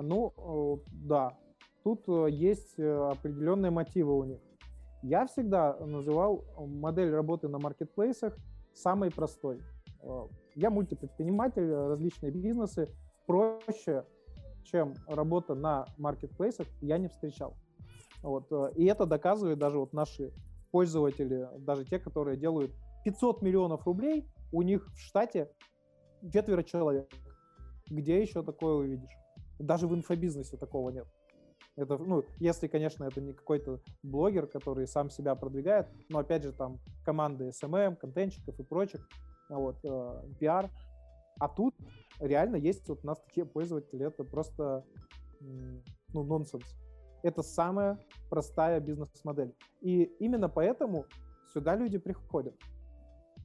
Ну, 0.03 0.83
да. 0.93 1.35
Тут 1.83 2.03
э, 2.09 2.29
есть 2.31 2.79
э, 2.79 3.11
определенные 3.11 3.71
мотивы 3.71 4.19
у 4.19 4.25
них. 4.25 4.41
Я 5.03 5.27
всегда 5.27 5.77
называл 5.79 6.45
модель 6.59 7.11
работы 7.11 7.49
на 7.49 7.59
маркетплейсах 7.59 8.37
самой 8.75 9.11
простой. 9.11 9.61
Э, 10.03 10.27
я 10.55 10.69
мультипредприниматель, 10.71 11.71
различные 11.71 12.33
бизнесы 12.33 12.91
проще, 13.27 14.05
чем 14.65 14.95
работа 15.07 15.55
на 15.55 15.87
маркетплейсах, 15.99 16.67
я 16.81 16.99
не 16.99 17.09
встречал. 17.09 17.55
Вот. 18.23 18.51
Э, 18.51 18.73
и 18.77 18.85
это 18.87 19.07
доказывают 19.07 19.59
даже 19.59 19.79
вот 19.79 19.93
наши 19.93 20.33
пользователи, 20.71 21.49
даже 21.59 21.85
те, 21.85 21.99
которые 21.99 22.37
делают 22.37 22.73
500 23.05 23.43
миллионов 23.43 23.87
рублей, 23.87 24.29
у 24.51 24.63
них 24.63 24.87
в 24.93 24.99
штате 24.99 25.51
четверо 26.33 26.63
человек. 26.63 27.09
Где 27.89 28.21
еще 28.21 28.43
такое 28.43 28.75
увидишь? 28.75 29.17
Даже 29.59 29.87
в 29.87 29.95
инфобизнесе 29.95 30.57
такого 30.57 30.91
нет. 30.91 31.07
Это, 31.77 31.99
ну, 31.99 32.25
если, 32.39 32.69
конечно, 32.69 33.05
это 33.05 33.21
не 33.21 33.33
какой-то 33.33 33.81
блогер, 34.03 34.47
который 34.47 34.87
сам 34.87 35.11
себя 35.11 35.35
продвигает, 35.35 35.89
но, 36.09 36.21
опять 36.21 36.45
же, 36.45 36.53
там 36.53 36.79
команды 37.05 37.49
SMM, 37.49 37.97
контентчиков 37.97 38.59
и 38.59 38.63
прочих, 38.63 39.09
вот, 39.49 39.77
э, 39.85 40.23
пиар. 40.39 40.71
А 41.39 41.49
тут 41.49 41.75
реально 42.21 42.57
есть 42.57 42.89
вот 42.89 43.01
у 43.03 43.07
нас 43.07 43.21
такие 43.21 43.47
пользователи, 43.47 44.07
это 44.07 44.25
просто 44.25 44.85
ну, 45.41 46.23
нонсенс. 46.23 46.65
Это 47.23 47.43
самая 47.43 47.99
простая 48.31 48.81
бизнес-модель. 48.81 49.55
И 49.81 50.05
именно 50.21 50.49
поэтому 50.49 51.07
сюда 51.53 51.77
люди 51.77 51.99
приходят. 51.99 52.55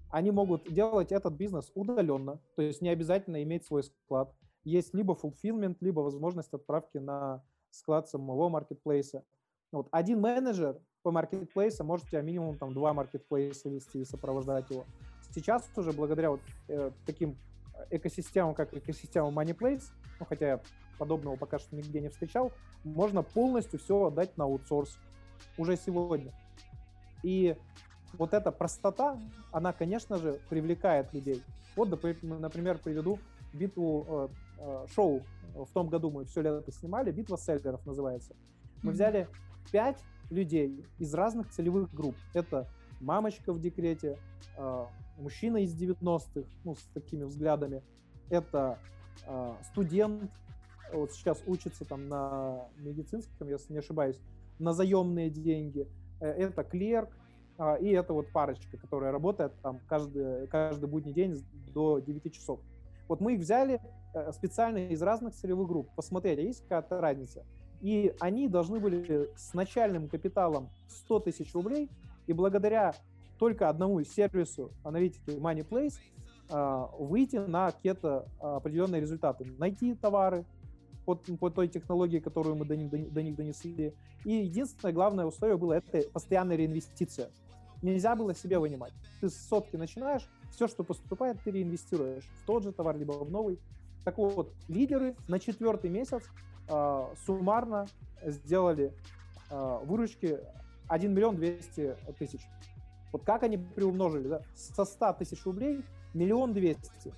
Они 0.09 0.31
могут 0.31 0.71
делать 0.71 1.11
этот 1.11 1.33
бизнес 1.33 1.71
удаленно, 1.75 2.41
то 2.55 2.61
есть 2.61 2.81
не 2.81 2.89
обязательно 2.89 3.43
иметь 3.43 3.65
свой 3.65 3.83
склад. 3.83 4.33
Есть 4.63 4.93
либо 4.93 5.13
fulfillment, 5.13 5.77
либо 5.81 6.01
возможность 6.01 6.53
отправки 6.53 6.97
на 6.97 7.43
склад 7.69 8.09
самого 8.09 8.49
маркетплейса. 8.49 9.23
Вот. 9.71 9.87
Один 9.91 10.19
менеджер 10.19 10.79
по 11.03 11.11
маркетплейсу 11.11 11.83
может 11.83 12.07
тебя 12.07 12.21
минимум 12.21 12.57
там 12.57 12.73
два 12.73 12.93
маркетплейса 12.93 13.69
вести 13.69 13.99
и 13.99 14.05
сопровождать 14.05 14.69
его. 14.69 14.85
Сейчас 15.31 15.69
уже 15.77 15.93
благодаря 15.93 16.31
вот 16.31 16.41
э, 16.67 16.91
таким 17.05 17.37
экосистему, 17.89 18.53
как 18.53 18.73
экосистема 18.73 19.29
MoneyPlace, 19.29 19.83
ну, 20.19 20.25
хотя 20.25 20.47
я 20.47 20.61
подобного 20.97 21.35
пока 21.35 21.59
что 21.59 21.75
нигде 21.75 22.01
не 22.01 22.09
встречал, 22.09 22.51
можно 22.83 23.23
полностью 23.23 23.79
все 23.79 24.05
отдать 24.07 24.37
на 24.37 24.45
аутсорс 24.45 24.97
уже 25.57 25.77
сегодня. 25.77 26.33
И 27.23 27.55
вот 28.13 28.33
эта 28.33 28.51
простота, 28.51 29.19
она, 29.51 29.73
конечно 29.73 30.17
же, 30.17 30.39
привлекает 30.49 31.13
людей. 31.13 31.43
Вот, 31.75 31.89
например, 31.89 32.77
приведу 32.79 33.19
битву 33.53 34.05
э, 34.07 34.27
э, 34.59 34.85
шоу. 34.93 35.23
В 35.53 35.67
том 35.73 35.89
году 35.89 36.11
мы 36.11 36.25
все 36.25 36.41
лето 36.41 36.71
снимали, 36.71 37.11
битва 37.11 37.37
селлеров 37.37 37.85
называется. 37.85 38.35
Мы 38.83 38.91
взяли 38.91 39.27
пять 39.71 40.01
людей 40.29 40.85
из 40.99 41.13
разных 41.13 41.49
целевых 41.49 41.93
групп. 41.93 42.15
Это 42.33 42.67
мамочка 43.01 43.53
в 43.53 43.59
декрете, 43.59 44.17
э, 44.57 44.85
мужчина 45.19 45.57
из 45.57 45.75
90-х, 45.79 46.49
ну, 46.63 46.75
с 46.75 46.83
такими 46.93 47.23
взглядами. 47.23 47.83
Это 48.29 48.79
э, 49.27 49.53
студент, 49.71 50.31
вот 50.93 51.11
сейчас 51.11 51.41
учится 51.45 51.85
там 51.85 52.07
на 52.07 52.67
медицинском, 52.77 53.47
если 53.47 53.73
не 53.73 53.79
ошибаюсь, 53.79 54.19
на 54.59 54.73
заемные 54.73 55.29
деньги. 55.29 55.87
Э, 56.19 56.27
это 56.27 56.63
клерк, 56.63 57.09
э, 57.57 57.81
и 57.81 57.89
это 57.89 58.13
вот 58.13 58.31
парочка, 58.31 58.77
которая 58.77 59.11
работает 59.11 59.53
там 59.61 59.79
каждый, 59.87 60.47
каждый 60.47 60.87
будний 60.87 61.13
день 61.13 61.43
до 61.73 61.99
9 61.99 62.33
часов. 62.33 62.59
Вот 63.07 63.21
мы 63.21 63.33
их 63.33 63.39
взяли 63.39 63.81
э, 64.13 64.31
специально 64.31 64.89
из 64.89 65.01
разных 65.01 65.33
целевых 65.33 65.67
групп, 65.67 65.89
посмотрели, 65.95 66.41
есть 66.41 66.61
какая-то 66.63 67.01
разница. 67.01 67.45
И 67.81 68.13
они 68.19 68.49
должны 68.49 68.79
были 68.79 69.29
с 69.35 69.53
начальным 69.53 70.09
капиталом 70.09 70.69
100 70.87 71.19
тысяч 71.21 71.53
рублей, 71.53 71.89
и 72.27 72.33
благодаря 72.33 72.93
только 73.39 73.69
одному 73.69 74.03
сервису 74.03 74.71
аналитики 74.83 75.29
MoneyPlace 75.29 75.95
а, 76.49 76.89
выйти 76.99 77.37
на 77.37 77.71
какие-то 77.71 78.27
определенные 78.39 79.01
результаты. 79.01 79.45
Найти 79.57 79.95
товары 79.95 80.45
по, 81.05 81.15
по 81.15 81.49
той 81.49 81.67
технологии, 81.67 82.19
которую 82.19 82.55
мы 82.55 82.65
до 82.65 82.75
них, 82.75 82.89
до 83.11 83.23
них 83.23 83.35
донесли. 83.35 83.95
И 84.25 84.31
единственное 84.31 84.93
главное 84.93 85.25
условие 85.25 85.57
было 85.57 85.73
это 85.73 86.01
постоянная 86.11 86.57
реинвестиция. 86.57 87.29
Нельзя 87.81 88.15
было 88.15 88.35
себе 88.35 88.59
вынимать. 88.59 88.93
Ты 89.21 89.29
с 89.29 89.47
сотки 89.47 89.77
начинаешь, 89.77 90.27
все, 90.51 90.67
что 90.67 90.83
поступает, 90.83 91.37
ты 91.43 91.51
реинвестируешь 91.51 92.25
в 92.41 92.45
тот 92.45 92.63
же 92.63 92.73
товар, 92.73 92.97
либо 92.97 93.13
в 93.13 93.31
новый. 93.31 93.57
Так 94.03 94.17
вот, 94.17 94.53
лидеры 94.67 95.15
на 95.29 95.39
четвертый 95.39 95.89
месяц 95.89 96.23
э, 96.67 97.05
суммарно 97.25 97.87
сделали 98.25 98.93
э, 99.49 99.79
выручки 99.83 100.39
1 100.89 101.13
миллион 101.13 101.37
200 101.37 101.95
тысяч. 102.17 102.41
Вот 103.11 103.23
как 103.23 103.43
они 103.43 103.57
приумножили, 103.57 104.27
да? 104.27 104.41
Со 104.55 104.85
100 104.85 105.13
тысяч 105.13 105.43
рублей 105.45 105.83
миллион 106.13 106.53
двести. 106.53 107.13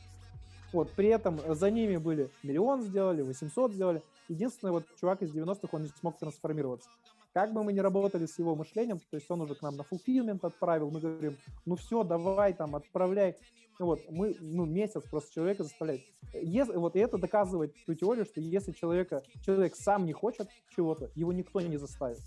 Вот, 0.74 0.92
при 0.92 1.10
этом 1.10 1.40
за 1.54 1.70
ними 1.70 1.98
были 1.98 2.30
миллион 2.44 2.82
сделали, 2.82 3.22
800 3.22 3.74
сделали. 3.74 4.02
Единственный 4.30 4.72
вот 4.72 4.86
чувак 5.00 5.22
из 5.22 5.36
90-х, 5.36 5.68
он 5.72 5.84
не 5.84 5.90
смог 5.90 6.18
трансформироваться. 6.18 6.90
Как 7.34 7.54
бы 7.54 7.64
мы 7.64 7.74
ни 7.74 7.80
работали 7.80 8.26
с 8.26 8.40
его 8.40 8.56
мышлением, 8.56 9.00
то 9.00 9.16
есть 9.16 9.30
он 9.30 9.42
уже 9.42 9.56
к 9.56 9.62
нам 9.62 9.76
на 9.76 9.82
fulfillment 9.84 10.40
отправил, 10.44 10.92
мы 10.92 11.00
говорим, 11.00 11.38
ну 11.66 11.76
все, 11.76 12.04
давай 12.04 12.54
там, 12.54 12.76
отправляй. 12.76 13.36
Вот, 13.80 14.02
мы, 14.10 14.36
ну, 14.40 14.66
месяц 14.66 15.02
просто 15.10 15.34
человека 15.34 15.64
заставлять. 15.64 16.02
Если, 16.34 16.74
вот 16.74 16.96
и 16.96 17.00
это 17.00 17.18
доказывает 17.18 17.74
ту 17.86 17.96
теорию, 17.96 18.26
что 18.26 18.40
если 18.40 18.74
человека, 18.74 19.24
человек 19.44 19.76
сам 19.76 20.06
не 20.06 20.14
хочет 20.14 20.48
чего-то, 20.76 21.10
его 21.16 21.34
никто 21.34 21.62
не 21.62 21.78
заставит 21.78 22.20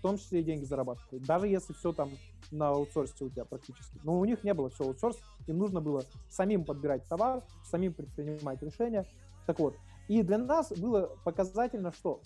в 0.00 0.02
том 0.02 0.16
числе 0.16 0.40
и 0.40 0.42
деньги 0.42 0.64
зарабатывать. 0.64 1.26
Даже 1.26 1.46
если 1.46 1.74
все 1.74 1.92
там 1.92 2.10
на 2.50 2.70
аутсорсе 2.70 3.26
у 3.26 3.28
тебя 3.28 3.44
практически. 3.44 4.00
Но 4.02 4.18
у 4.18 4.24
них 4.24 4.42
не 4.42 4.54
было 4.54 4.70
все 4.70 4.84
аутсорс, 4.84 5.18
им 5.46 5.58
нужно 5.58 5.82
было 5.82 6.04
самим 6.30 6.64
подбирать 6.64 7.04
товар, 7.06 7.44
самим 7.64 7.92
предпринимать 7.92 8.62
решения. 8.62 9.04
Так 9.46 9.58
вот, 9.58 9.76
и 10.08 10.22
для 10.22 10.38
нас 10.38 10.72
было 10.72 11.14
показательно, 11.22 11.92
что 11.92 12.22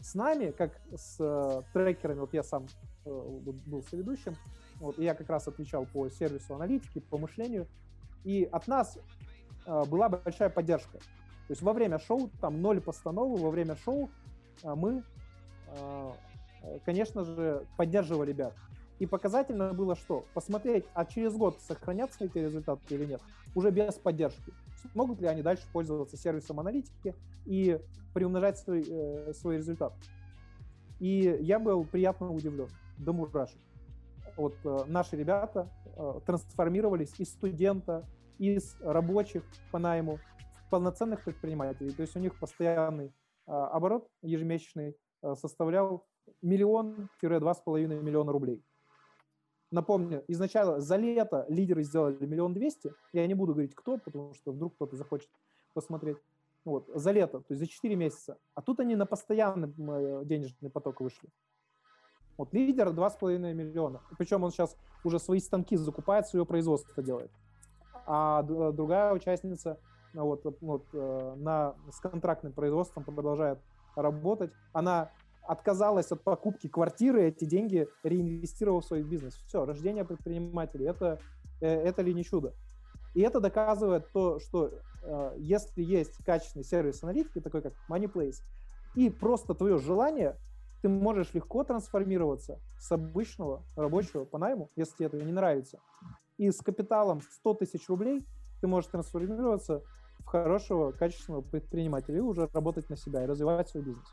с 0.00 0.14
нами, 0.14 0.52
как 0.52 0.80
с 0.94 1.16
э, 1.18 1.62
трекерами, 1.72 2.20
вот 2.20 2.32
я 2.32 2.44
сам 2.44 2.66
э, 3.04 3.10
был 3.66 3.82
соведущим, 3.82 4.36
вот, 4.76 4.96
и 5.00 5.02
я 5.02 5.14
как 5.14 5.28
раз 5.28 5.48
отвечал 5.48 5.86
по 5.86 6.08
сервису 6.08 6.54
аналитики, 6.54 7.00
по 7.00 7.18
мышлению, 7.18 7.66
и 8.22 8.44
от 8.44 8.68
нас 8.68 8.96
э, 9.66 9.84
была 9.86 10.08
большая 10.08 10.50
поддержка. 10.50 10.98
То 10.98 11.52
есть 11.52 11.62
во 11.62 11.72
время 11.72 11.98
шоу, 11.98 12.30
там 12.40 12.62
ноль 12.62 12.80
постановы, 12.80 13.42
во 13.42 13.50
время 13.50 13.74
шоу 13.74 14.08
э, 14.62 14.74
мы, 14.74 15.02
э, 15.66 16.12
конечно 16.84 17.24
же, 17.24 17.66
поддерживали 17.76 18.30
ребят. 18.30 18.54
И 18.98 19.06
показательно 19.06 19.72
было 19.72 19.94
что? 19.94 20.24
Посмотреть, 20.34 20.84
а 20.94 21.04
через 21.04 21.34
год 21.34 21.60
сохранятся 21.60 22.24
эти 22.24 22.38
результаты 22.38 22.82
или 22.94 23.04
нет, 23.04 23.20
уже 23.54 23.70
без 23.70 23.94
поддержки. 23.94 24.52
Смогут 24.92 25.20
ли 25.20 25.28
они 25.28 25.42
дальше 25.42 25.64
пользоваться 25.72 26.16
сервисом 26.16 26.60
аналитики 26.60 27.14
и 27.46 27.80
приумножать 28.12 28.58
свой, 28.58 28.84
э, 28.88 29.32
свой 29.34 29.58
результат. 29.58 29.92
И 30.98 31.38
я 31.40 31.58
был 31.58 31.84
приятно 31.84 32.32
удивлен, 32.32 32.68
до 32.98 33.12
мурашек. 33.12 33.58
Вот 34.36 34.54
э, 34.64 34.78
наши 34.86 35.16
ребята 35.16 35.68
э, 35.96 36.20
трансформировались 36.26 37.14
из 37.18 37.30
студента, 37.30 38.04
из 38.38 38.76
рабочих 38.80 39.44
по 39.70 39.78
найму 39.78 40.18
в 40.66 40.70
полноценных 40.70 41.24
предпринимателей. 41.24 41.92
То 41.92 42.02
есть 42.02 42.16
у 42.16 42.20
них 42.20 42.38
постоянный 42.38 43.06
э, 43.06 43.10
оборот 43.50 44.08
ежемесячный 44.22 44.96
э, 45.22 45.34
составлял 45.34 46.06
миллион-два 46.42 47.54
с 47.54 47.60
половиной 47.60 48.00
миллиона 48.00 48.32
рублей. 48.32 48.64
Напомню, 49.70 50.24
изначально 50.28 50.80
за 50.80 50.96
лето 50.96 51.44
лидеры 51.48 51.82
сделали 51.82 52.24
миллион 52.24 52.54
двести. 52.54 52.92
Я 53.12 53.26
не 53.26 53.34
буду 53.34 53.52
говорить, 53.52 53.74
кто, 53.74 53.98
потому 53.98 54.32
что 54.34 54.52
вдруг 54.52 54.74
кто-то 54.74 54.96
захочет 54.96 55.28
посмотреть. 55.74 56.16
Вот, 56.64 56.88
за 56.94 57.12
лето, 57.12 57.40
то 57.40 57.46
есть 57.50 57.60
за 57.60 57.66
4 57.66 57.96
месяца. 57.96 58.38
А 58.54 58.62
тут 58.62 58.80
они 58.80 58.96
на 58.96 59.06
постоянный 59.06 59.68
э, 59.68 60.24
денежный 60.24 60.70
поток 60.70 61.00
вышли. 61.00 61.28
Вот 62.36 62.52
лидер 62.52 62.88
2,5 62.88 63.38
миллиона. 63.54 64.02
Причем 64.18 64.44
он 64.44 64.50
сейчас 64.50 64.76
уже 65.04 65.18
свои 65.18 65.40
станки 65.40 65.76
закупает, 65.76 66.26
свое 66.26 66.44
производство 66.44 67.02
делает. 67.02 67.30
А 68.06 68.42
другая 68.42 69.12
участница 69.12 69.78
вот, 70.14 70.44
вот, 70.60 70.86
э, 70.92 71.34
на, 71.36 71.74
с 71.90 72.00
контрактным 72.00 72.52
производством 72.52 73.04
продолжает 73.04 73.58
работать. 73.96 74.52
Она 74.72 75.10
отказалась 75.48 76.12
от 76.12 76.22
покупки 76.22 76.68
квартиры, 76.68 77.24
эти 77.24 77.46
деньги 77.46 77.88
реинвестировала 78.02 78.82
в 78.82 78.84
свой 78.84 79.02
бизнес. 79.02 79.34
Все, 79.46 79.64
рождение 79.64 80.04
предпринимателей, 80.04 80.84
это, 80.84 81.18
э, 81.62 81.66
это 81.66 82.02
ли 82.02 82.12
не 82.12 82.22
чудо? 82.22 82.54
И 83.14 83.22
это 83.22 83.40
доказывает 83.40 84.12
то, 84.12 84.38
что 84.40 84.70
э, 85.02 85.34
если 85.38 85.82
есть 85.82 86.22
качественный 86.22 86.64
сервис 86.64 87.02
аналитики, 87.02 87.40
такой 87.40 87.62
как 87.62 87.72
MoneyPlace, 87.88 88.42
и 88.94 89.08
просто 89.08 89.54
твое 89.54 89.78
желание, 89.78 90.36
ты 90.82 90.90
можешь 90.90 91.32
легко 91.32 91.64
трансформироваться 91.64 92.60
с 92.78 92.92
обычного 92.92 93.64
рабочего 93.74 94.26
по 94.26 94.36
найму, 94.36 94.70
если 94.76 94.96
тебе 94.96 95.06
это 95.06 95.16
не 95.16 95.32
нравится. 95.32 95.80
И 96.36 96.50
с 96.50 96.58
капиталом 96.58 97.22
100 97.22 97.54
тысяч 97.54 97.88
рублей 97.88 98.26
ты 98.60 98.66
можешь 98.66 98.90
трансформироваться 98.90 99.82
в 100.18 100.26
хорошего, 100.26 100.92
качественного 100.92 101.40
предпринимателя 101.40 102.18
и 102.18 102.20
уже 102.20 102.50
работать 102.52 102.90
на 102.90 102.96
себя 102.96 103.24
и 103.24 103.26
развивать 103.26 103.70
свой 103.70 103.82
бизнес. 103.82 104.06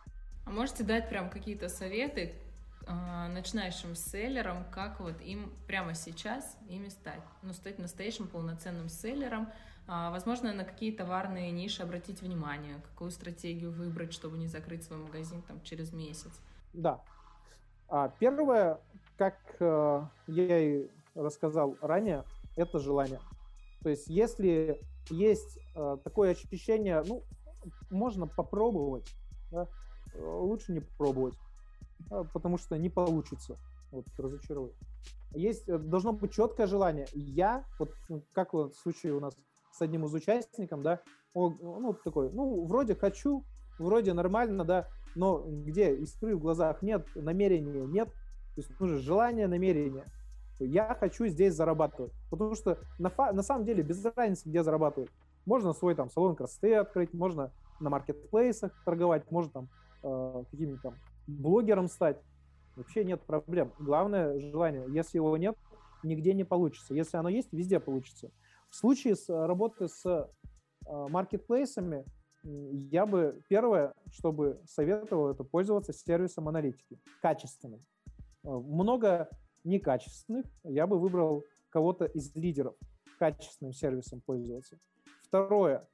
А 0.45 0.51
можете 0.51 0.83
дать 0.83 1.09
прям 1.09 1.29
какие-то 1.29 1.69
советы 1.69 2.35
э, 2.87 3.27
начинающим 3.29 3.95
селлерам, 3.95 4.63
как 4.71 4.99
вот 4.99 5.19
им 5.21 5.51
прямо 5.67 5.95
сейчас 5.95 6.57
ими 6.69 6.89
стать? 6.89 7.21
Ну, 7.41 7.51
стать 7.53 7.79
настоящим 7.79 8.27
полноценным 8.27 8.87
селлером, 8.87 9.47
э, 9.87 10.09
возможно, 10.11 10.53
на 10.53 10.63
какие 10.63 10.91
товарные 10.91 11.51
ниши 11.51 11.81
обратить 11.81 12.21
внимание, 12.21 12.79
какую 12.91 13.09
стратегию 13.09 13.71
выбрать, 13.71 14.13
чтобы 14.13 14.37
не 14.37 14.47
закрыть 14.47 14.83
свой 14.83 14.99
магазин 14.99 15.41
там 15.41 15.61
через 15.63 15.91
месяц? 15.91 16.31
Да. 16.73 17.01
А, 17.87 18.09
первое, 18.19 18.79
как 19.17 19.39
э, 19.59 20.01
я 20.27 20.59
и 20.59 20.87
рассказал 21.15 21.75
ранее, 21.81 22.23
это 22.55 22.77
желание. 22.77 23.19
То 23.81 23.89
есть, 23.89 24.07
если 24.07 24.79
есть 25.09 25.57
э, 25.75 25.97
такое 26.03 26.31
ощущение, 26.31 27.03
ну, 27.03 27.23
можно 27.89 28.27
попробовать, 28.27 29.11
да, 29.51 29.67
лучше 30.19 30.73
не 30.73 30.79
пробовать, 30.79 31.35
а, 32.09 32.23
потому 32.23 32.57
что 32.57 32.77
не 32.77 32.89
получится. 32.89 33.57
Вот, 33.91 34.05
разочарует. 34.17 34.73
Есть, 35.33 35.69
э, 35.69 35.77
должно 35.77 36.13
быть 36.13 36.33
четкое 36.33 36.67
желание. 36.67 37.07
Я, 37.13 37.63
вот 37.79 37.93
ну, 38.09 38.23
как 38.33 38.53
в 38.53 38.71
случае 38.71 39.13
у 39.13 39.19
нас 39.19 39.35
с 39.71 39.81
одним 39.81 40.05
из 40.05 40.13
участников, 40.13 40.81
да, 40.81 41.01
он, 41.33 41.57
ну, 41.61 41.93
такой, 41.93 42.31
ну, 42.31 42.65
вроде 42.65 42.95
хочу, 42.95 43.43
вроде 43.77 44.13
нормально, 44.13 44.63
да, 44.63 44.87
но 45.15 45.43
где 45.45 45.95
искры 45.95 46.35
в 46.35 46.39
глазах 46.39 46.81
нет, 46.81 47.05
намерения 47.15 47.85
нет, 47.85 48.09
то 48.09 48.61
есть 48.61 48.79
нужно 48.79 48.97
желание, 48.97 49.47
намерение. 49.47 50.05
Я 50.59 50.95
хочу 50.95 51.27
здесь 51.27 51.53
зарабатывать, 51.53 52.13
потому 52.29 52.55
что 52.55 52.79
на, 52.97 53.11
на 53.33 53.43
самом 53.43 53.65
деле 53.65 53.83
без 53.83 54.03
разницы, 54.05 54.47
где 54.47 54.63
зарабатывать. 54.63 55.09
Можно 55.45 55.73
свой 55.73 55.95
там 55.95 56.09
салон 56.09 56.35
красоты 56.35 56.75
открыть, 56.75 57.13
можно 57.13 57.51
на 57.81 57.89
маркетплейсах 57.89 58.71
торговать, 58.85 59.29
можно 59.29 59.51
там 59.51 59.69
э, 60.05 60.43
каким-нибудь 60.51 60.81
там 60.81 60.95
блогером 61.27 61.87
стать. 61.87 62.21
Вообще 62.75 63.03
нет 63.03 63.21
проблем. 63.21 63.73
Главное 63.79 64.39
желание. 64.39 64.85
Если 64.89 65.17
его 65.17 65.35
нет, 65.37 65.55
нигде 66.03 66.33
не 66.33 66.43
получится. 66.43 66.93
Если 66.93 67.17
оно 67.17 67.29
есть, 67.29 67.51
везде 67.51 67.79
получится. 67.79 68.31
В 68.69 68.75
случае 68.75 69.15
с 69.15 69.29
э, 69.29 69.45
работы 69.45 69.87
с 69.87 70.05
э, 70.05 70.27
маркетплейсами, 70.87 72.05
я 72.43 73.07
бы 73.07 73.41
первое, 73.49 73.93
чтобы 74.11 74.61
советовал, 74.65 75.29
это 75.29 75.43
пользоваться 75.43 75.93
сервисом 75.93 76.47
аналитики, 76.47 76.99
качественным. 77.21 77.79
Много 78.43 79.29
некачественных, 79.63 80.45
я 80.63 80.85
бы 80.85 80.99
выбрал 80.99 81.43
кого-то 81.69 82.05
из 82.05 82.35
лидеров, 82.35 82.75
качественным 83.17 83.73
сервисом 83.73 84.21
пользоваться. 84.21 84.77
Второе, 85.23 85.87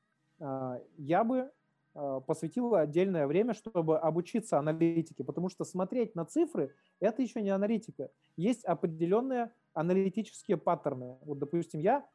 я 0.97 1.23
бы 1.23 1.49
посвятила 1.93 2.81
отдельное 2.81 3.27
время, 3.27 3.53
чтобы 3.53 3.99
обучиться 3.99 4.57
аналитике, 4.57 5.23
потому 5.23 5.49
что 5.49 5.65
смотреть 5.65 6.15
на 6.15 6.25
цифры– 6.25 6.73
это 6.99 7.21
еще 7.21 7.41
не 7.41 7.49
аналитика. 7.49 8.09
Есть 8.37 8.63
определенные 8.63 9.51
аналитические 9.73 10.57
паттерны. 10.57 11.17
Вот, 11.21 11.39
допустим, 11.39 11.81
я, 11.81 12.05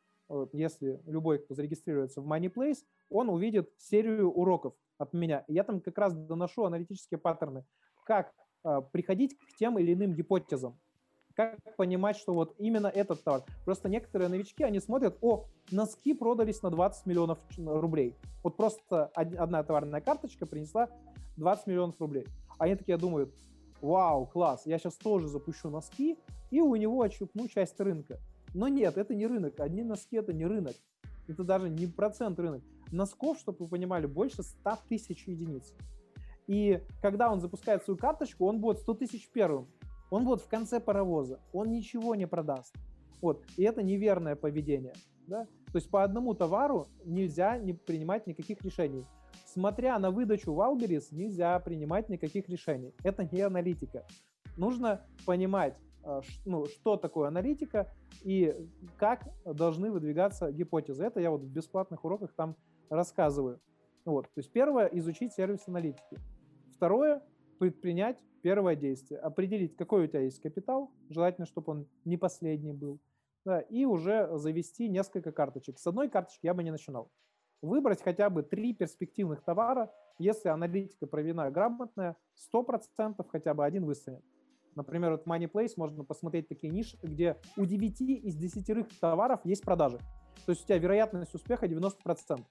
если 0.52 1.00
любой, 1.06 1.38
кто 1.38 1.54
зарегистрируется 1.54 2.20
в 2.20 2.32
MoneyPlace, 2.32 2.78
он 3.10 3.28
увидит 3.28 3.70
серию 3.76 4.30
уроков 4.30 4.74
от 4.98 5.12
меня. 5.12 5.44
Я 5.48 5.62
там 5.62 5.80
как 5.80 5.98
раз 5.98 6.14
доношу 6.14 6.64
аналитические 6.64 7.18
паттерны. 7.18 7.64
Как 8.04 8.32
э, 8.64 8.82
приходить 8.92 9.36
к 9.38 9.56
тем 9.58 9.78
или 9.78 9.92
иным 9.92 10.14
гипотезам 10.14 10.78
как 11.36 11.58
понимать, 11.76 12.16
что 12.16 12.32
вот 12.32 12.54
именно 12.58 12.86
этот 12.86 13.22
товар. 13.22 13.44
Просто 13.64 13.88
некоторые 13.88 14.28
новички, 14.28 14.64
они 14.64 14.80
смотрят, 14.80 15.18
о, 15.20 15.44
носки 15.70 16.14
продались 16.14 16.62
на 16.62 16.70
20 16.70 17.06
миллионов 17.06 17.38
рублей. 17.58 18.16
Вот 18.42 18.56
просто 18.56 19.06
одна 19.14 19.62
товарная 19.62 20.00
карточка 20.00 20.46
принесла 20.46 20.88
20 21.36 21.66
миллионов 21.66 22.00
рублей. 22.00 22.26
Они 22.58 22.74
такие 22.74 22.96
думают, 22.96 23.34
вау, 23.82 24.26
класс, 24.26 24.62
я 24.64 24.78
сейчас 24.78 24.94
тоже 24.94 25.28
запущу 25.28 25.68
носки, 25.68 26.18
и 26.50 26.60
у 26.60 26.74
него 26.74 27.02
отщупну 27.02 27.48
часть 27.48 27.78
рынка. 27.80 28.18
Но 28.54 28.68
нет, 28.68 28.96
это 28.96 29.14
не 29.14 29.26
рынок. 29.26 29.60
Одни 29.60 29.82
носки 29.82 30.16
это 30.16 30.32
не 30.32 30.46
рынок. 30.46 30.74
Это 31.28 31.44
даже 31.44 31.68
не 31.68 31.86
процент 31.86 32.38
рынок. 32.38 32.62
Носков, 32.90 33.38
чтобы 33.38 33.64
вы 33.64 33.68
понимали, 33.68 34.06
больше 34.06 34.42
100 34.42 34.78
тысяч 34.88 35.26
единиц. 35.26 35.74
И 36.46 36.80
когда 37.02 37.30
он 37.30 37.40
запускает 37.40 37.82
свою 37.82 37.98
карточку, 37.98 38.46
он 38.46 38.60
будет 38.60 38.78
100 38.78 38.94
тысяч 38.94 39.28
первым. 39.30 39.68
Он 40.10 40.24
вот 40.24 40.42
в 40.42 40.48
конце 40.48 40.80
паровоза, 40.80 41.40
он 41.52 41.70
ничего 41.70 42.14
не 42.14 42.26
продаст. 42.26 42.74
Вот. 43.20 43.42
И 43.56 43.62
это 43.64 43.82
неверное 43.82 44.36
поведение. 44.36 44.94
Да? 45.26 45.46
То 45.72 45.78
есть 45.78 45.90
по 45.90 46.04
одному 46.04 46.34
товару 46.34 46.86
нельзя 47.04 47.58
не 47.58 47.72
принимать 47.72 48.26
никаких 48.26 48.62
решений. 48.62 49.04
Смотря 49.44 49.98
на 49.98 50.10
выдачу 50.10 50.52
Валберис, 50.52 51.12
нельзя 51.12 51.58
принимать 51.58 52.08
никаких 52.08 52.48
решений. 52.48 52.94
Это 53.02 53.28
не 53.30 53.40
аналитика. 53.40 54.06
Нужно 54.56 55.02
понимать, 55.24 55.76
э, 56.04 56.20
ну, 56.44 56.66
что 56.66 56.96
такое 56.96 57.28
аналитика 57.28 57.92
и 58.22 58.54
как 58.96 59.28
должны 59.44 59.90
выдвигаться 59.90 60.52
гипотезы. 60.52 61.04
Это 61.04 61.20
я 61.20 61.30
вот 61.30 61.42
в 61.42 61.50
бесплатных 61.50 62.04
уроках 62.04 62.32
там 62.34 62.54
рассказываю. 62.88 63.60
Вот. 64.04 64.26
То 64.26 64.38
есть 64.40 64.52
первое– 64.52 64.86
изучить 64.92 65.32
сервис 65.32 65.66
аналитики. 65.66 66.16
Второе– 66.76 67.22
предпринять 67.58 68.22
Первое 68.46 68.76
действие– 68.76 69.18
определить, 69.22 69.74
какой 69.74 70.04
у 70.04 70.06
тебя 70.06 70.20
есть 70.20 70.40
капитал, 70.40 70.92
желательно, 71.08 71.46
чтобы 71.46 71.72
он 71.72 71.88
не 72.04 72.16
последний 72.16 72.72
был, 72.72 73.00
да, 73.44 73.58
и 73.58 73.84
уже 73.84 74.38
завести 74.38 74.88
несколько 74.88 75.32
карточек. 75.32 75.80
С 75.80 75.86
одной 75.88 76.08
карточки 76.08 76.46
я 76.46 76.54
бы 76.54 76.62
не 76.62 76.70
начинал. 76.70 77.10
Выбрать 77.60 78.00
хотя 78.02 78.30
бы 78.30 78.44
три 78.44 78.72
перспективных 78.72 79.42
товара, 79.42 79.92
если 80.20 80.48
аналитика 80.48 81.08
проведена 81.08 81.50
грамотная, 81.50 82.16
100% 82.54 83.26
хотя 83.28 83.52
бы 83.52 83.64
один 83.64 83.84
выстрелит. 83.84 84.22
Например, 84.76 85.14
от 85.14 85.26
MoneyPlace 85.26 85.72
можно 85.76 86.04
посмотреть 86.04 86.46
такие 86.46 86.72
ниши, 86.72 86.96
где 87.02 87.36
у 87.56 87.64
9 87.64 88.00
из 88.00 88.36
10 88.36 89.00
товаров 89.00 89.40
есть 89.42 89.64
продажи. 89.64 89.98
То 90.44 90.50
есть 90.50 90.62
у 90.62 90.66
тебя 90.68 90.78
вероятность 90.78 91.34
успеха 91.34 91.66
90%. 91.66 92.44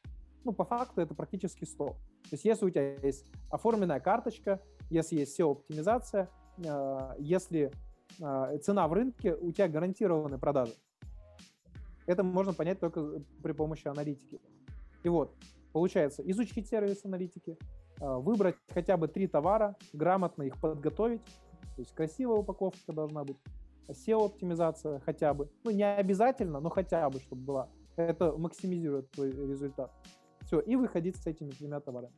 ну, 0.44 0.52
по 0.52 0.66
факту 0.66 1.00
это 1.00 1.14
практически 1.14 1.64
100. 1.64 1.86
То 1.86 1.98
есть 2.32 2.44
если 2.44 2.66
у 2.66 2.70
тебя 2.70 2.96
есть 2.98 3.32
оформленная 3.50 4.02
карточка, 4.02 4.60
если 4.90 5.20
есть 5.20 5.40
SEO-оптимизация, 5.40 6.30
э, 6.58 7.10
если 7.20 7.72
э, 8.20 8.58
цена 8.60 8.88
в 8.88 8.94
рынке, 8.94 9.36
у 9.36 9.52
тебя 9.52 9.68
гарантированы 9.68 10.38
продажи. 10.38 10.74
Это 12.06 12.24
можно 12.24 12.54
понять 12.54 12.80
только 12.80 13.22
при 13.42 13.52
помощи 13.52 13.88
аналитики. 13.88 14.40
И 15.04 15.10
вот, 15.10 15.36
получается, 15.74 16.22
изучить 16.24 16.68
сервис 16.68 17.04
аналитики, 17.06 17.58
э, 18.00 18.18
выбрать 18.18 18.56
хотя 18.74 18.98
бы 18.98 19.08
три 19.08 19.28
товара, 19.28 19.76
грамотно 19.94 20.44
их 20.44 20.60
подготовить, 20.60 21.24
то 21.76 21.82
есть 21.82 21.94
красивая 21.94 22.38
упаковка 22.38 22.94
должна 22.94 23.24
быть, 23.24 23.38
SEO-оптимизация 23.88 25.00
хотя 25.06 25.34
бы, 25.34 25.50
ну 25.64 25.72
не 25.72 25.84
обязательно, 25.84 26.60
но 26.60 26.70
хотя 26.70 27.10
бы, 27.10 27.20
чтобы 27.20 27.42
была. 27.44 27.70
Это 27.96 28.32
максимизирует 28.34 29.10
твой 29.12 29.32
результат. 29.32 29.92
Все, 30.42 30.60
и 30.60 30.76
выходить 30.76 31.18
с 31.18 31.26
этими 31.28 31.52
тремя 31.52 31.80
товарами. 31.80 32.14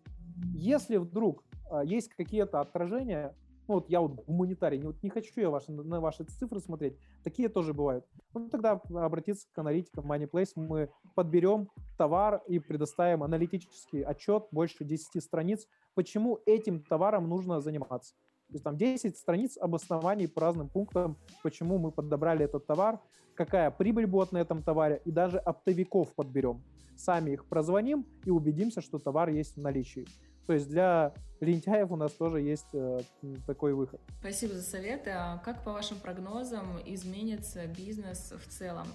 Если 0.53 0.97
вдруг 0.97 1.43
есть 1.83 2.09
какие-то 2.09 2.61
отражения, 2.61 3.35
ну 3.67 3.75
вот 3.75 3.89
я 3.89 3.99
вот 3.99 4.25
гуманитарий, 4.25 4.81
вот 4.81 5.03
не 5.03 5.09
хочу 5.09 5.41
я 5.41 5.49
ваши, 5.49 5.71
на 5.71 5.99
ваши 5.99 6.23
цифры 6.23 6.59
смотреть, 6.61 6.97
такие 7.23 7.49
тоже 7.49 7.73
бывают. 7.73 8.05
Ну 8.33 8.49
тогда 8.49 8.81
обратиться 8.89 9.47
к 9.51 9.57
аналитикам 9.57 10.09
MoneyPlace, 10.11 10.51
мы 10.55 10.89
подберем 11.15 11.69
товар 11.97 12.41
и 12.47 12.59
предоставим 12.59 13.23
аналитический 13.23 14.03
отчет, 14.03 14.47
больше 14.51 14.85
10 14.85 15.21
страниц, 15.21 15.67
почему 15.95 16.39
этим 16.45 16.81
товаром 16.81 17.27
нужно 17.27 17.59
заниматься. 17.59 18.15
То 18.47 18.53
есть 18.53 18.63
там 18.63 18.77
10 18.77 19.17
страниц 19.17 19.57
обоснований 19.57 20.29
по 20.29 20.39
разным 20.39 20.69
пунктам, 20.69 21.17
почему 21.43 21.77
мы 21.77 21.91
подобрали 21.91 22.45
этот 22.45 22.65
товар, 22.65 23.01
какая 23.35 23.69
прибыль 23.69 24.07
будет 24.07 24.31
на 24.31 24.37
этом 24.37 24.63
товаре, 24.63 25.01
и 25.03 25.11
даже 25.11 25.37
оптовиков 25.39 26.15
подберем. 26.15 26.63
Сами 26.95 27.31
их 27.31 27.45
прозвоним 27.45 28.05
и 28.25 28.31
убедимся, 28.31 28.79
что 28.79 28.97
товар 28.97 29.29
есть 29.29 29.57
в 29.57 29.61
наличии. 29.61 30.07
То 30.47 30.53
есть 30.53 30.69
для 30.69 31.13
лентяев 31.41 31.91
у 31.91 31.95
нас 31.95 32.11
тоже 32.13 32.41
есть 32.41 32.67
э, 32.73 33.01
такой 33.45 33.73
выход. 33.73 34.01
Спасибо 34.19 34.53
за 34.55 34.63
советы. 34.63 35.11
А 35.11 35.37
как 35.39 35.63
по 35.63 35.73
вашим 35.73 35.99
прогнозам 35.99 36.79
изменится 36.85 37.67
бизнес 37.67 38.31
в 38.31 38.49
целом? 38.49 38.87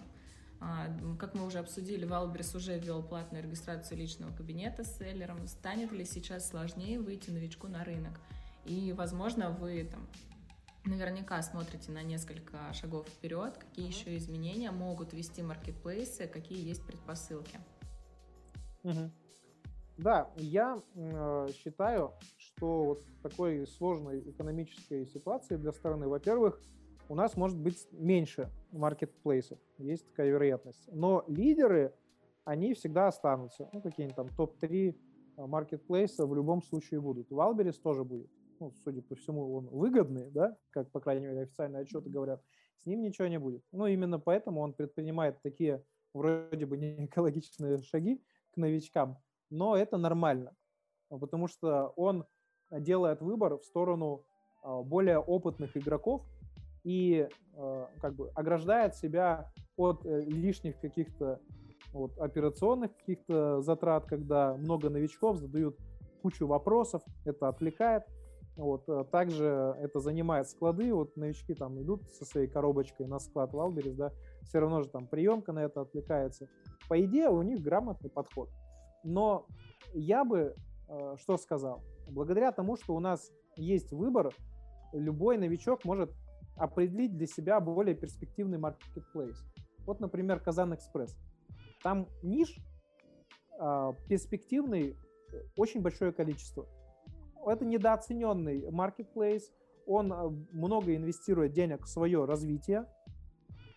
А, 0.60 0.86
как 1.18 1.34
мы 1.34 1.44
уже 1.44 1.58
обсудили, 1.58 2.04
Wildberries 2.04 2.54
уже 2.54 2.78
ввел 2.78 3.02
платную 3.02 3.44
регистрацию 3.44 3.98
личного 3.98 4.34
кабинета 4.34 4.84
селлером. 4.84 5.46
Станет 5.46 5.92
ли 5.92 6.04
сейчас 6.04 6.48
сложнее 6.48 7.00
выйти 7.00 7.30
новичку 7.30 7.68
на 7.68 7.84
рынок? 7.84 8.18
И, 8.64 8.92
возможно, 8.96 9.50
вы 9.50 9.84
там 9.84 10.08
наверняка 10.84 11.42
смотрите 11.42 11.92
на 11.92 12.02
несколько 12.02 12.72
шагов 12.72 13.06
вперед, 13.08 13.56
какие 13.58 13.86
еще 13.86 14.16
изменения 14.16 14.70
могут 14.70 15.12
ввести 15.12 15.42
маркетплейсы, 15.42 16.26
какие 16.26 16.66
есть 16.66 16.86
предпосылки. 16.86 17.58
Угу. 18.84 19.10
Да, 20.02 20.30
я 20.36 20.82
э, 20.94 21.48
считаю, 21.54 22.12
что 22.36 22.84
вот 22.84 23.04
в 23.04 23.22
такой 23.22 23.66
сложной 23.66 24.20
экономической 24.30 25.06
ситуации 25.06 25.56
для 25.56 25.72
страны, 25.72 26.08
во-первых, 26.08 26.60
у 27.08 27.14
нас 27.14 27.36
может 27.36 27.58
быть 27.58 27.86
меньше 27.92 28.50
маркетплейсов, 28.72 29.58
есть 29.78 30.06
такая 30.08 30.30
вероятность. 30.30 30.88
Но 30.92 31.24
лидеры, 31.28 31.94
они 32.44 32.74
всегда 32.74 33.08
останутся. 33.08 33.68
Ну, 33.72 33.80
какие-нибудь 33.80 34.16
там 34.16 34.28
топ-3 34.28 34.96
маркетплейса 35.36 36.26
в 36.26 36.34
любом 36.34 36.62
случае 36.62 37.00
будут. 37.00 37.30
Валберис 37.30 37.78
тоже 37.78 38.04
будет 38.04 38.30
ну, 38.62 38.72
судя 38.84 39.02
по 39.02 39.16
всему, 39.16 39.54
он 39.54 39.68
выгодный, 39.70 40.30
да, 40.30 40.56
как, 40.70 40.88
по 40.92 41.00
крайней 41.00 41.26
мере, 41.26 41.40
официальные 41.42 41.82
отчеты 41.82 42.08
говорят, 42.08 42.40
с 42.76 42.86
ним 42.86 43.02
ничего 43.02 43.26
не 43.26 43.40
будет. 43.40 43.64
Ну, 43.72 43.86
именно 43.86 44.20
поэтому 44.20 44.60
он 44.60 44.72
предпринимает 44.72 45.42
такие 45.42 45.84
вроде 46.14 46.64
бы 46.64 46.76
не 46.76 47.06
экологичные 47.06 47.78
шаги 47.82 48.22
к 48.52 48.56
новичкам, 48.56 49.18
но 49.52 49.76
это 49.76 49.98
нормально, 49.98 50.54
потому 51.08 51.46
что 51.46 51.92
он 51.96 52.24
делает 52.70 53.20
выбор 53.20 53.58
в 53.58 53.64
сторону 53.64 54.24
а, 54.62 54.82
более 54.82 55.18
опытных 55.18 55.76
игроков 55.76 56.22
и 56.84 57.28
а, 57.54 57.88
как 58.00 58.14
бы 58.14 58.30
ограждает 58.34 58.96
себя 58.96 59.52
от 59.76 60.04
э, 60.04 60.20
лишних 60.22 60.80
каких-то 60.80 61.40
вот, 61.92 62.18
операционных 62.18 62.94
каких-то 62.96 63.60
затрат, 63.62 64.06
когда 64.06 64.54
много 64.54 64.90
новичков 64.90 65.38
задают 65.38 65.78
кучу 66.22 66.46
вопросов, 66.46 67.02
это 67.24 67.48
отвлекает. 67.48 68.04
Вот, 68.56 68.88
э, 68.88 69.04
также 69.10 69.76
это 69.80 70.00
занимает 70.00 70.48
склады, 70.48 70.92
вот 70.92 71.16
новички 71.16 71.54
там 71.54 71.80
идут 71.80 72.10
со 72.10 72.24
своей 72.24 72.48
коробочкой 72.48 73.06
на 73.06 73.18
склад 73.18 73.52
Валберис, 73.54 73.94
да, 73.94 74.12
все 74.42 74.60
равно 74.60 74.82
же 74.82 74.88
там 74.88 75.06
приемка 75.06 75.52
на 75.52 75.60
это 75.60 75.80
отвлекается. 75.80 76.48
По 76.88 77.00
идее, 77.02 77.30
у 77.30 77.42
них 77.42 77.60
грамотный 77.60 78.10
подход. 78.10 78.50
Но 79.04 79.46
я 79.92 80.24
бы 80.24 80.54
э, 80.88 81.16
что 81.18 81.36
сказал? 81.36 81.82
Благодаря 82.08 82.52
тому, 82.52 82.76
что 82.76 82.94
у 82.94 83.00
нас 83.00 83.30
есть 83.56 83.92
выбор, 83.92 84.34
любой 84.92 85.38
новичок 85.38 85.84
может 85.84 86.12
определить 86.56 87.16
для 87.16 87.26
себя 87.26 87.60
более 87.60 87.94
перспективный 87.94 88.58
маркетплейс. 88.58 89.42
Вот, 89.86 90.00
например, 90.00 90.40
Казан 90.40 90.74
Экспресс. 90.74 91.16
Там 91.82 92.06
ниш 92.22 92.56
э, 93.60 93.92
перспективный 94.08 94.96
очень 95.56 95.80
большое 95.80 96.12
количество 96.12 96.66
это 97.50 97.64
недооцененный 97.64 98.68
marketplace, 98.68 99.44
он 99.86 100.12
э, 100.12 100.28
много 100.52 100.94
инвестирует 100.94 101.52
денег 101.52 101.84
в 101.84 101.88
свое 101.88 102.24
развитие. 102.24 102.86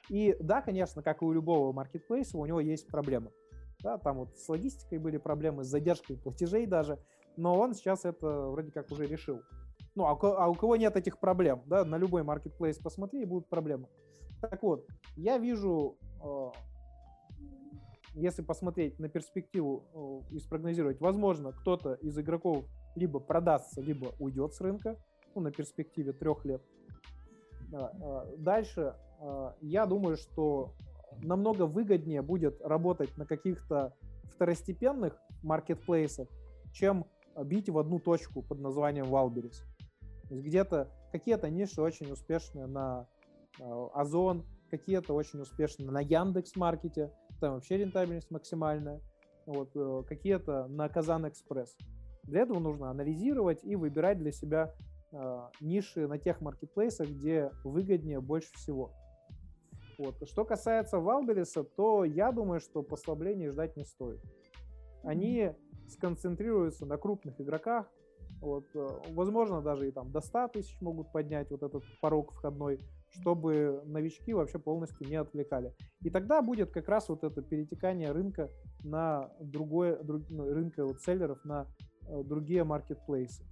И 0.10 0.36
да, 0.40 0.62
конечно, 0.62 1.02
как 1.02 1.22
и 1.22 1.26
у 1.26 1.32
любого 1.32 1.72
маркетплейса, 1.74 2.38
у 2.38 2.46
него 2.46 2.60
есть 2.60 2.88
проблемы. 2.88 3.32
Да, 3.86 4.00
там 4.00 4.18
вот 4.18 4.36
с 4.36 4.50
логистикой 4.50 4.98
были 4.98 5.18
проблемы, 5.18 5.64
с 5.64 5.68
задержкой 5.68 6.18
платежей 6.18 6.66
даже, 6.66 6.98
но 7.38 7.56
он 7.56 7.76
сейчас 7.76 8.04
это 8.04 8.48
вроде 8.48 8.72
как 8.72 8.90
уже 8.90 9.06
решил. 9.06 9.44
Ну, 9.94 10.06
а 10.06 10.18
а 10.20 10.50
у 10.50 10.56
кого 10.56 10.76
нет 10.76 10.96
этих 10.96 11.20
проблем, 11.20 11.62
да, 11.68 11.86
на 11.86 11.96
любой 11.98 12.24
маркетплейс 12.24 12.80
посмотри, 12.80 13.22
и 13.22 13.26
будут 13.26 13.48
проблемы. 13.48 13.88
Так 14.42 14.64
вот, 14.64 14.88
я 15.16 15.38
вижу, 15.38 16.00
э, 16.20 16.52
если 18.16 18.42
посмотреть 18.42 18.98
на 18.98 19.08
перспективу 19.08 20.24
э, 20.32 20.34
и 20.34 20.40
спрогнозировать, 20.40 21.00
возможно, 21.00 21.52
кто-то 21.52 21.94
из 21.94 22.18
игроков 22.18 22.66
либо 22.96 23.20
продастся, 23.20 23.82
либо 23.82 24.16
уйдет 24.18 24.56
с 24.56 24.62
рынка, 24.62 24.98
ну, 25.36 25.42
на 25.42 25.52
перспективе 25.52 26.12
трех 26.12 26.44
лет. 26.44 26.64
А, 27.72 28.26
дальше, 28.38 28.96
я 29.62 29.86
думаю, 29.86 30.18
что 30.18 30.74
намного 31.22 31.66
выгоднее 31.66 32.22
будет 32.22 32.62
работать 32.62 33.18
на 33.18 33.26
каких-то 33.26 33.94
второстепенных 34.24 35.18
маркетплейсах, 35.44 36.28
чем 36.74 37.06
бить 37.44 37.70
в 37.70 37.78
одну 37.78 38.00
точку 38.00 38.42
под 38.42 38.60
названием 38.60 39.06
Валберис. 39.06 39.64
Где-то 40.30 40.92
какие-то 41.12 41.50
ниши 41.50 41.82
очень 41.82 42.12
успешные 42.12 42.66
на 42.68 43.08
а, 43.60 43.88
Озон, 43.94 44.46
какие-то 44.70 45.14
очень 45.14 45.42
успешные 45.42 45.90
на 45.92 46.02
Яндекс 46.02 46.56
Маркете, 46.56 47.12
там 47.40 47.54
вообще 47.54 47.78
рентабельность 47.78 48.32
максимальная, 48.32 49.02
вот, 49.46 49.72
э, 49.76 50.04
какие-то 50.08 50.68
на 50.68 50.90
Казан 50.90 51.28
Экспресс. 51.28 51.78
Для 52.24 52.42
этого 52.42 52.60
нужно 52.60 52.90
анализировать 52.90 53.64
и 53.64 53.76
выбирать 53.76 54.18
для 54.18 54.32
себя 54.32 54.74
э, 55.12 55.42
ниши 55.62 56.08
на 56.08 56.18
тех 56.18 56.42
маркетплейсах, 56.42 57.10
где 57.10 57.52
выгоднее 57.64 58.20
больше 58.20 58.52
всего. 58.54 58.92
Вот. 59.98 60.28
Что 60.28 60.46
касается 60.46 61.00
Валбериса, 61.00 61.64
то 61.64 62.04
я 62.04 62.32
думаю, 62.32 62.60
что 62.60 62.84
послаблений 62.84 63.50
ждать 63.50 63.76
не 63.78 63.86
стоит. 63.86 64.22
Они 65.04 65.52
сконцентрируются 65.88 66.86
на 66.86 66.98
крупных 66.98 67.40
игроках. 67.40 67.88
Вот, 68.42 68.66
э, 68.76 68.88
возможно, 69.10 69.62
даже 69.62 69.88
и 69.88 69.92
там 69.92 70.12
до 70.12 70.20
100 70.20 70.50
тысяч 70.50 70.80
могут 70.82 71.12
поднять 71.12 71.52
вот 71.52 71.64
этот 71.64 71.84
порог 72.02 72.34
входной, 72.34 72.80
чтобы 73.10 73.82
новички 73.86 74.34
вообще 74.34 74.60
полностью 74.60 75.08
не 75.08 75.16
отвлекали. 75.16 75.74
И 76.02 76.10
тогда 76.10 76.42
будет 76.42 76.72
как 76.72 76.90
раз 76.90 77.08
вот 77.08 77.24
это 77.24 77.42
перетекание 77.42 78.12
рынка 78.12 78.52
на 78.84 79.32
другое, 79.40 80.02
друг, 80.04 80.24
ну, 80.30 80.52
рынка 80.52 80.86
вот 80.86 81.02
селлеров 81.02 81.44
на 81.46 81.68
Э, 82.08 82.24
другие 82.24 82.64
маркетплейсы. 82.64 83.44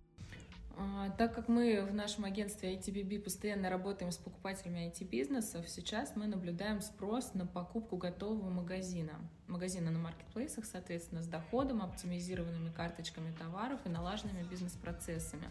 А, 0.75 1.11
так 1.11 1.35
как 1.35 1.47
мы 1.47 1.85
в 1.89 1.93
нашем 1.93 2.25
агентстве 2.25 2.75
ITBB 2.75 3.19
постоянно 3.19 3.69
работаем 3.69 4.11
с 4.11 4.17
покупателями 4.17 4.91
IT-бизнесов, 4.91 5.69
сейчас 5.69 6.15
мы 6.15 6.25
наблюдаем 6.25 6.81
спрос 6.81 7.33
на 7.33 7.45
покупку 7.45 7.97
готового 7.97 8.49
магазина. 8.49 9.13
Магазина 9.47 9.91
на 9.91 9.99
маркетплейсах, 9.99 10.65
соответственно, 10.65 11.21
с 11.21 11.27
доходом, 11.27 11.81
оптимизированными 11.83 12.71
карточками 12.71 13.31
товаров 13.37 13.79
и 13.85 13.89
налаженными 13.89 14.43
бизнес-процессами. 14.43 15.47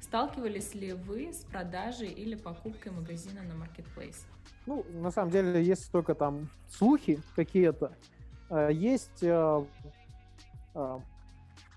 Сталкивались 0.00 0.74
ли 0.74 0.92
вы 0.92 1.32
с 1.32 1.44
продажей 1.44 2.08
или 2.08 2.34
покупкой 2.34 2.92
магазина 2.92 3.42
на 3.42 3.54
маркетплейс? 3.54 4.26
Ну, 4.66 4.84
на 4.92 5.10
самом 5.10 5.30
деле, 5.30 5.62
есть 5.62 5.90
только 5.90 6.14
там 6.14 6.50
слухи 6.68 7.22
какие-то. 7.34 7.96
Э, 8.50 8.68
есть 8.70 9.22
э, 9.22 9.64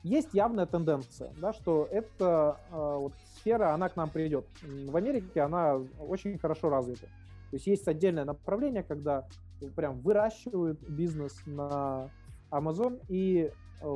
есть 0.04 0.34
явная 0.34 0.66
тенденция, 0.66 1.32
да, 1.40 1.54
что 1.54 1.88
эта 1.92 2.60
э, 2.72 2.98
вот, 3.00 3.14
сфера, 3.36 3.74
она 3.74 3.90
к 3.90 3.96
нам 3.96 4.10
придет. 4.10 4.46
В 4.64 4.96
Америке 4.96 5.42
она 5.42 5.76
очень 6.00 6.38
хорошо 6.38 6.70
развита. 6.70 7.06
То 7.52 7.58
есть 7.58 7.68
есть 7.68 7.88
отдельное 7.88 8.26
направление, 8.26 8.84
когда 8.84 9.28
прям 9.76 10.00
выращивают 10.00 10.82
бизнес 10.88 11.36
на 11.46 12.10
Amazon, 12.50 13.00
и 13.10 13.52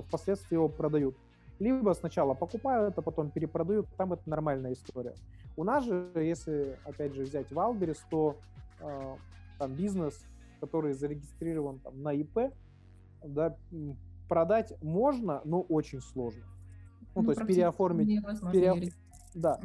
впоследствии 0.08 0.56
его 0.56 0.68
продают. 0.68 1.16
Либо 1.60 1.94
сначала 1.94 2.34
покупают, 2.34 2.98
а 2.98 3.02
потом 3.02 3.30
перепродают, 3.32 3.88
там 3.98 4.14
это 4.14 4.30
нормальная 4.30 4.74
история. 4.74 5.16
У 5.56 5.64
нас 5.64 5.86
же, 5.86 6.12
если, 6.16 6.78
опять 6.84 7.14
же, 7.16 7.24
взять 7.24 7.52
Wildberries, 7.52 8.04
то 8.10 8.36
э, 8.82 9.16
там 9.58 9.74
бизнес, 9.74 10.22
который 10.60 10.94
зарегистрирован 10.94 11.80
там, 11.80 12.02
на 12.04 12.12
ИП, 12.14 12.52
да, 13.24 13.56
продать 14.28 14.74
можно, 14.82 15.42
но 15.46 15.62
очень 15.62 16.02
сложно. 16.02 16.44
Ну, 17.16 17.22
ну 17.22 17.24
то 17.24 17.32
есть 17.32 17.48
переоформить... 17.48 18.22
Пере... 18.52 18.92
Да. 19.34 19.60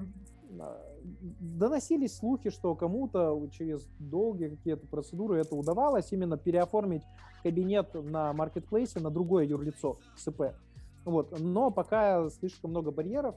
Доносились 1.40 2.16
слухи, 2.16 2.50
что 2.50 2.74
кому-то 2.74 3.48
через 3.52 3.86
долгие 3.98 4.48
какие-то 4.48 4.86
процедуры 4.86 5.38
это 5.38 5.54
удавалось, 5.54 6.12
именно 6.12 6.36
переоформить 6.36 7.02
кабинет 7.42 7.94
на 7.94 8.32
маркетплейсе 8.32 9.00
на 9.00 9.10
другое 9.10 9.44
юрлицо, 9.44 9.98
ИП. 10.16 10.54
Вот. 11.04 11.38
Но 11.38 11.70
пока 11.70 12.28
слишком 12.30 12.70
много 12.70 12.90
барьеров, 12.90 13.36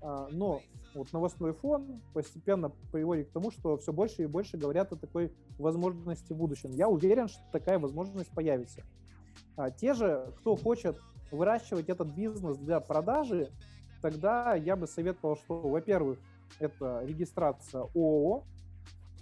а, 0.00 0.28
но 0.32 0.60
вот 0.94 1.12
новостной 1.12 1.52
фон 1.52 2.00
постепенно 2.12 2.70
приводит 2.92 3.28
к 3.28 3.32
тому, 3.32 3.50
что 3.50 3.76
все 3.76 3.92
больше 3.92 4.22
и 4.22 4.26
больше 4.26 4.56
говорят 4.56 4.92
о 4.92 4.96
такой 4.96 5.32
возможности 5.58 6.32
в 6.32 6.36
будущем. 6.36 6.70
Я 6.70 6.88
уверен, 6.88 7.28
что 7.28 7.40
такая 7.52 7.78
возможность 7.78 8.30
появится. 8.30 8.82
А 9.56 9.70
те 9.70 9.94
же, 9.94 10.32
кто 10.38 10.56
хочет 10.56 10.98
выращивать 11.30 11.88
этот 11.88 12.08
бизнес 12.08 12.56
для 12.58 12.80
продажи, 12.80 13.50
тогда 14.02 14.54
я 14.54 14.76
бы 14.76 14.86
советовал, 14.86 15.36
что, 15.36 15.60
во-первых, 15.60 16.18
это 16.58 17.02
регистрация 17.04 17.82
ООО, 17.94 18.44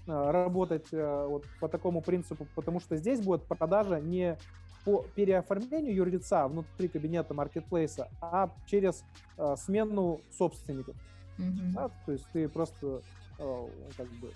а, 0.06 0.32
работать 0.32 0.88
а, 0.92 1.26
вот 1.26 1.44
по 1.60 1.68
такому 1.68 2.02
принципу, 2.02 2.46
потому 2.54 2.80
что 2.80 2.96
здесь 2.96 3.20
будет 3.20 3.44
продажа 3.44 4.00
не 4.00 4.36
по 4.84 5.04
переоформлению 5.14 5.94
юрлица 5.94 6.48
внутри 6.48 6.88
кабинета 6.88 7.34
маркетплейса, 7.34 8.08
а 8.20 8.50
через 8.66 9.04
э, 9.38 9.54
смену 9.56 10.20
собственников. 10.36 10.96
Mm-hmm. 11.38 11.72
Да, 11.72 11.90
то 12.04 12.10
есть 12.10 12.26
ты 12.32 12.48
просто 12.48 13.00
э, 13.38 13.68
как 13.96 14.08
бы 14.08 14.32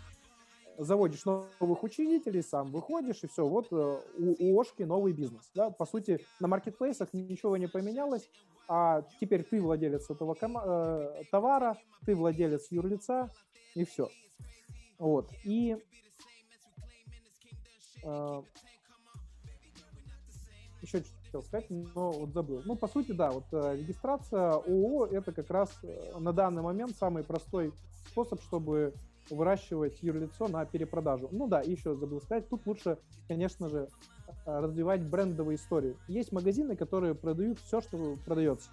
заводишь 0.78 1.24
новых 1.24 1.82
учредителей, 1.82 2.42
сам 2.42 2.70
выходишь, 2.70 3.22
и 3.22 3.26
все, 3.26 3.46
вот 3.46 3.68
э, 3.72 4.00
у, 4.18 4.36
у 4.38 4.60
Ошки 4.60 4.82
новый 4.82 5.12
бизнес. 5.12 5.50
Да? 5.54 5.70
По 5.70 5.86
сути, 5.86 6.20
на 6.40 6.48
маркетплейсах 6.48 7.12
ничего 7.12 7.56
не 7.56 7.66
поменялось, 7.66 8.28
а 8.68 9.02
теперь 9.20 9.44
ты 9.44 9.60
владелец 9.60 10.10
этого 10.10 10.34
кома- 10.34 10.62
э, 10.64 11.22
товара, 11.30 11.76
ты 12.04 12.14
владелец 12.14 12.70
юрлица, 12.70 13.30
и 13.74 13.84
все. 13.84 14.08
Вот. 14.98 15.30
И 15.44 15.76
э, 18.02 18.42
еще 20.82 20.98
что 20.98 21.16
хотел 21.24 21.42
сказать, 21.42 21.66
но 21.70 22.10
вот 22.12 22.32
забыл. 22.32 22.62
Ну, 22.64 22.76
по 22.76 22.88
сути, 22.88 23.12
да, 23.12 23.30
вот 23.30 23.44
э, 23.52 23.76
регистрация 23.76 24.52
ООО– 24.52 25.06
это 25.10 25.32
как 25.32 25.50
раз 25.50 25.76
на 26.18 26.32
данный 26.32 26.62
момент 26.62 26.96
самый 26.96 27.24
простой 27.24 27.72
способ, 28.10 28.40
чтобы 28.42 28.94
выращивать 29.30 30.02
юрлицо 30.02 30.48
на 30.48 30.64
перепродажу. 30.64 31.28
Ну 31.30 31.46
да, 31.48 31.60
еще 31.60 31.94
забыл 31.94 32.20
сказать, 32.20 32.48
тут 32.48 32.66
лучше, 32.66 32.98
конечно 33.28 33.68
же, 33.68 33.88
э, 34.46 34.60
развивать 34.60 35.02
брендовые 35.02 35.56
истории. 35.56 35.96
Есть 36.08 36.32
магазины, 36.32 36.76
которые 36.76 37.14
продают 37.14 37.58
все, 37.60 37.80
что 37.80 38.16
продается. 38.24 38.70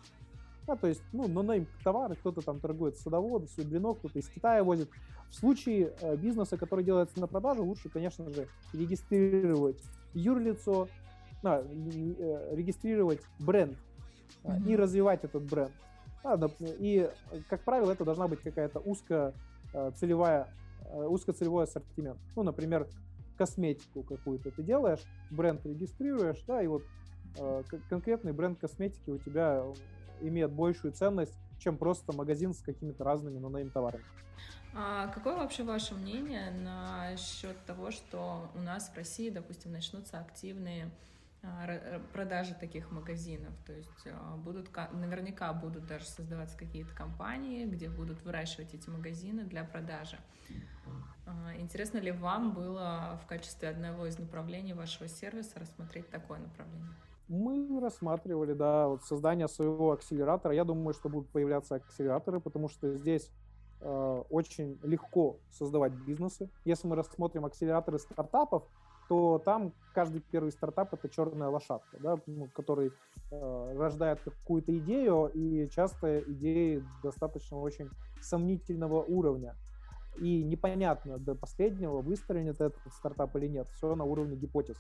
Да, 0.66 0.76
то 0.76 0.88
есть, 0.88 1.02
ну, 1.12 1.28
нонейм 1.28 1.68
товары, 1.84 2.16
кто-то 2.16 2.42
там 2.42 2.60
торгует 2.60 2.96
садовод, 2.98 3.50
блинок, 3.58 4.00
кто-то 4.00 4.20
из 4.20 4.30
Китая 4.30 4.64
возит. 4.64 4.90
В 5.30 5.36
случае 5.36 5.94
э, 6.00 6.16
бизнеса, 6.16 6.58
который 6.58 6.86
делается 6.86 7.20
на 7.20 7.28
продажу, 7.28 7.64
лучше, 7.64 7.90
конечно 7.90 8.30
же, 8.30 8.48
регистрировать 8.72 9.82
юрлицо, 10.14 10.88
а, 11.44 11.66
регистрировать 12.52 13.22
бренд 13.40 13.76
mm-hmm. 14.44 14.70
и 14.70 14.76
развивать 14.76 15.24
этот 15.26 15.44
бренд. 15.44 15.74
А, 16.24 16.40
и, 16.62 17.10
как 17.50 17.62
правило, 17.62 17.92
это 17.92 18.06
должна 18.06 18.28
быть 18.30 18.40
какая-то 18.40 18.80
узкая 18.80 19.30
э, 19.30 19.34
целевая, 19.96 20.54
э, 20.86 21.04
узкоцелевой 21.06 21.64
ассортимент. 21.66 22.20
Ну, 22.36 22.44
например, 22.44 22.88
косметику 23.38 24.04
какую-то 24.04 24.52
ты 24.52 24.64
делаешь, 24.64 25.02
бренд 25.32 25.66
регистрируешь, 25.66 26.42
да, 26.48 26.62
и 26.62 26.68
вот 26.68 26.84
э, 27.38 27.64
конкретный 27.90 28.32
бренд 28.32 28.60
косметики 28.60 29.10
у 29.10 29.18
тебя 29.18 29.64
имеет 30.22 30.52
большую 30.52 30.94
ценность, 30.94 31.38
чем 31.60 31.78
просто 31.78 32.14
магазин 32.14 32.54
с 32.54 32.62
какими-то 32.62 33.04
разными 33.04 33.40
нонейм 33.40 33.70
товарами. 33.70 34.04
А 34.76 35.08
какое 35.08 35.36
вообще 35.36 35.64
ваше 35.64 35.94
мнение 35.94 36.52
насчет 36.52 37.64
того, 37.66 37.92
что 37.92 38.50
у 38.56 38.60
нас 38.60 38.90
в 38.90 38.98
России, 38.98 39.30
допустим, 39.30 39.72
начнутся 39.72 40.20
активные 40.20 40.86
э, 40.86 40.90
продажи 42.14 42.56
таких 42.58 42.90
магазинов. 42.92 43.54
То 43.66 43.74
есть 43.74 44.08
а, 44.08 44.38
будут, 44.38 44.70
наверняка 44.94 45.52
будут 45.54 45.86
даже 45.86 46.06
создаваться 46.06 46.58
какие-то 46.58 46.96
компании, 46.96 47.66
где 47.66 47.90
будут 47.90 48.24
выращивать 48.24 48.74
эти 48.74 48.90
магазины 48.90 49.44
для 49.44 49.64
продажи. 49.64 50.18
А, 51.26 51.56
интересно 51.58 51.98
ли 51.98 52.12
вам 52.12 52.54
было 52.54 53.20
в 53.24 53.28
качестве 53.28 53.70
одного 53.70 54.06
из 54.06 54.18
направлений 54.18 54.74
вашего 54.74 55.10
сервиса 55.10 55.60
рассмотреть 55.60 56.10
такое 56.10 56.40
направление? 56.40 56.90
Мы 57.28 57.80
рассматривали, 57.80 58.54
да, 58.54 58.88
вот 58.88 59.04
создание 59.04 59.48
своего 59.48 59.92
акселератора. 59.92 60.54
Я 60.54 60.64
думаю, 60.64 60.94
что 60.94 61.10
будут 61.10 61.30
появляться 61.30 61.76
акселераторы, 61.76 62.40
потому 62.40 62.70
что 62.70 62.96
здесь 62.96 63.32
очень 63.82 64.80
легко 64.82 65.40
создавать 65.52 65.92
бизнесы. 65.92 66.50
Если 66.64 66.88
мы 66.88 66.96
рассмотрим 66.96 67.44
акселераторы 67.44 68.00
стартапов, 68.00 68.64
то 69.14 69.38
там 69.46 69.74
каждый 69.94 70.22
первый 70.22 70.52
стартап 70.52 70.92
это 70.96 71.08
черная 71.08 71.48
лошадка, 71.50 71.98
да, 72.00 72.18
ну, 72.26 72.48
который 72.56 72.92
э, 73.30 73.76
рождает 73.78 74.20
какую-то 74.22 74.76
идею, 74.80 75.30
и 75.36 75.70
часто 75.70 76.22
идеи 76.22 76.84
достаточно 77.04 77.60
очень 77.60 77.92
сомнительного 78.20 79.04
уровня. 79.04 79.56
И 80.18 80.44
непонятно 80.44 81.20
до 81.20 81.36
последнего, 81.36 82.02
выстрелит 82.02 82.60
этот 82.60 82.82
стартап 82.92 83.36
или 83.36 83.46
нет. 83.46 83.68
Все 83.76 83.94
на 83.94 84.04
уровне 84.04 84.36
гипотез. 84.36 84.78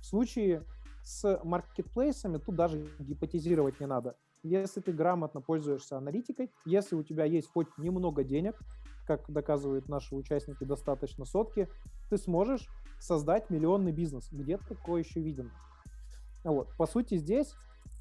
В 0.00 0.06
случае 0.06 0.62
с 1.02 1.40
маркетплейсами 1.42 2.38
тут 2.38 2.54
даже 2.54 2.86
гипотезировать 3.00 3.80
не 3.80 3.86
надо. 3.86 4.14
Если 4.44 4.80
ты 4.80 4.92
грамотно 4.92 5.40
пользуешься 5.40 5.98
аналитикой, 5.98 6.52
если 6.64 6.94
у 6.94 7.02
тебя 7.02 7.24
есть 7.24 7.50
хоть 7.52 7.66
немного 7.78 8.22
денег, 8.22 8.60
как 9.08 9.28
доказывают 9.28 9.88
наши 9.88 10.14
участники, 10.14 10.62
достаточно 10.62 11.24
сотки, 11.24 11.68
ты 12.10 12.16
сможешь 12.16 12.68
создать 13.02 13.50
миллионный 13.50 13.92
бизнес. 13.92 14.28
Где 14.30 14.56
такое 14.56 15.02
еще 15.02 15.20
видно? 15.20 15.50
Вот. 16.44 16.68
По 16.76 16.86
сути, 16.86 17.16
здесь 17.16 17.54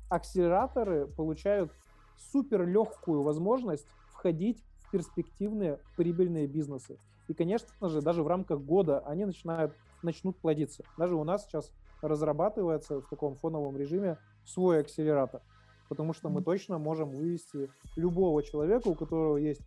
акселераторы 0.09 1.07
получают 1.07 1.71
супер 2.17 2.67
легкую 2.67 3.23
возможность 3.23 3.87
входить 4.09 4.63
в 4.79 4.91
перспективные 4.91 5.79
прибыльные 5.97 6.47
бизнесы. 6.47 6.97
И, 7.27 7.33
конечно 7.33 7.89
же, 7.89 8.01
даже 8.01 8.23
в 8.23 8.27
рамках 8.27 8.59
года 8.61 8.99
они 8.99 9.25
начинают, 9.25 9.73
начнут 10.03 10.37
плодиться. 10.37 10.83
Даже 10.97 11.15
у 11.15 11.23
нас 11.23 11.45
сейчас 11.45 11.71
разрабатывается 12.01 13.01
в 13.01 13.07
таком 13.07 13.35
фоновом 13.35 13.77
режиме 13.77 14.17
свой 14.45 14.81
акселератор, 14.81 15.41
потому 15.87 16.13
что 16.13 16.29
мы 16.29 16.43
точно 16.43 16.77
можем 16.77 17.09
вывести 17.09 17.69
любого 17.95 18.43
человека, 18.43 18.87
у 18.89 18.95
которого 18.95 19.37
есть 19.37 19.61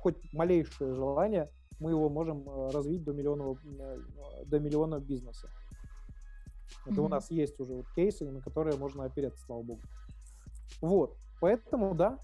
хоть 0.00 0.16
малейшее 0.32 0.94
желание 0.94 1.48
мы 1.80 1.90
его 1.90 2.08
можем 2.08 2.48
э, 2.48 2.70
развить 2.70 3.04
до 3.04 3.12
миллиона, 3.12 3.56
э, 3.64 3.96
до 4.46 4.58
миллиона 4.58 5.00
бизнеса. 5.00 5.48
Это 6.86 6.96
mm-hmm. 6.96 7.04
у 7.04 7.08
нас 7.08 7.30
есть 7.30 7.58
уже 7.60 7.74
вот 7.74 7.86
кейсы, 7.94 8.30
на 8.30 8.40
которые 8.40 8.76
можно 8.76 9.04
опереться, 9.04 9.44
слава 9.44 9.62
богу. 9.62 9.80
Вот, 10.80 11.16
поэтому, 11.40 11.94
да, 11.94 12.18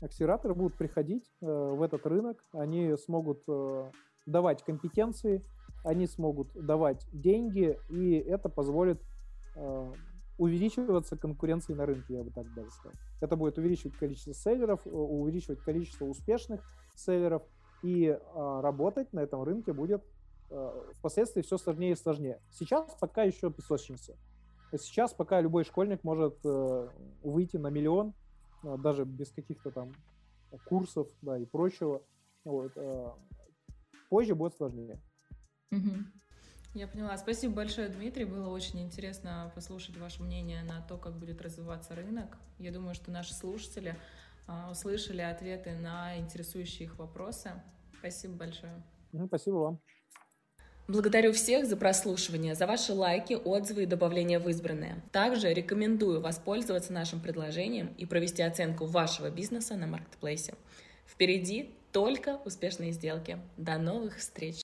акселераторы 0.00 0.54
будут 0.54 0.76
приходить 0.76 1.24
э, 1.40 1.46
в 1.46 1.82
этот 1.82 2.06
рынок, 2.06 2.42
они 2.52 2.96
смогут 2.96 3.42
э, 3.48 3.90
давать 4.26 4.62
компетенции, 4.64 5.44
они 5.84 6.06
смогут 6.06 6.52
давать 6.54 7.06
деньги, 7.12 7.78
и 7.88 8.14
это 8.14 8.48
позволит 8.48 9.00
э, 9.56 9.92
увеличиваться 10.38 11.16
конкуренции 11.16 11.74
на 11.74 11.86
рынке, 11.86 12.14
я 12.14 12.24
бы 12.24 12.30
так 12.30 12.52
даже 12.54 12.70
сказал. 12.70 12.98
Это 13.20 13.36
будет 13.36 13.58
увеличивать 13.58 13.96
количество 13.96 14.32
селлеров, 14.32 14.86
э, 14.86 14.90
увеличивать 14.90 15.60
количество 15.60 16.06
успешных 16.06 16.60
селлеров, 16.94 17.42
и 17.82 18.06
э, 18.06 18.60
работать 18.62 19.12
на 19.12 19.20
этом 19.20 19.42
рынке 19.42 19.72
будет 19.72 20.02
э, 20.50 20.90
впоследствии 20.96 21.42
все 21.42 21.58
сложнее 21.58 21.92
и 21.92 21.96
сложнее. 21.96 22.40
Сейчас 22.50 22.96
пока 23.00 23.22
еще 23.22 23.50
песочница. 23.50 24.16
Сейчас 24.72 25.12
пока 25.12 25.40
любой 25.40 25.64
школьник 25.64 26.04
может 26.04 26.38
э, 26.44 26.88
выйти 27.22 27.56
на 27.56 27.68
миллион, 27.68 28.14
э, 28.62 28.76
даже 28.78 29.04
без 29.04 29.30
каких-то 29.32 29.70
там 29.70 29.92
курсов 30.66 31.08
да, 31.22 31.38
и 31.38 31.44
прочего. 31.44 32.02
Вот, 32.44 32.72
позже 34.08 34.34
будет 34.34 34.54
сложнее. 34.54 34.98
Угу. 35.70 36.04
Я 36.74 36.86
поняла. 36.86 37.16
Спасибо 37.18 37.54
большое, 37.54 37.88
Дмитрий. 37.88 38.24
Было 38.24 38.48
очень 38.48 38.80
интересно 38.80 39.50
послушать 39.56 39.96
ваше 39.96 40.22
мнение 40.22 40.62
на 40.62 40.80
то, 40.82 40.96
как 40.96 41.18
будет 41.18 41.42
развиваться 41.42 41.96
рынок. 41.96 42.38
Я 42.58 42.70
думаю, 42.70 42.94
что 42.94 43.10
наши 43.10 43.34
слушатели 43.34 43.90
а, 43.90 43.96
услышали 44.70 45.22
ответы 45.22 45.72
на 45.72 46.18
интересующие 46.18 46.86
их 46.86 46.98
вопросы. 46.98 47.50
Спасибо 47.98 48.34
большое. 48.34 48.82
Спасибо 49.26 49.54
вам. 49.56 49.80
Благодарю 50.88 51.32
всех 51.32 51.66
за 51.66 51.76
прослушивание, 51.76 52.56
за 52.56 52.66
ваши 52.66 52.92
лайки, 52.92 53.34
отзывы 53.34 53.84
и 53.84 53.86
добавления 53.86 54.40
в 54.40 54.48
избранное. 54.48 55.04
Также 55.12 55.54
рекомендую 55.54 56.20
воспользоваться 56.20 56.92
нашим 56.92 57.20
предложением 57.20 57.94
и 57.96 58.06
провести 58.06 58.42
оценку 58.42 58.86
вашего 58.86 59.30
бизнеса 59.30 59.76
на 59.76 59.86
маркетплейсе. 59.86 60.54
Впереди 61.06 61.70
только 61.92 62.40
успешные 62.44 62.90
сделки. 62.90 63.38
До 63.56 63.78
новых 63.78 64.18
встреч! 64.18 64.56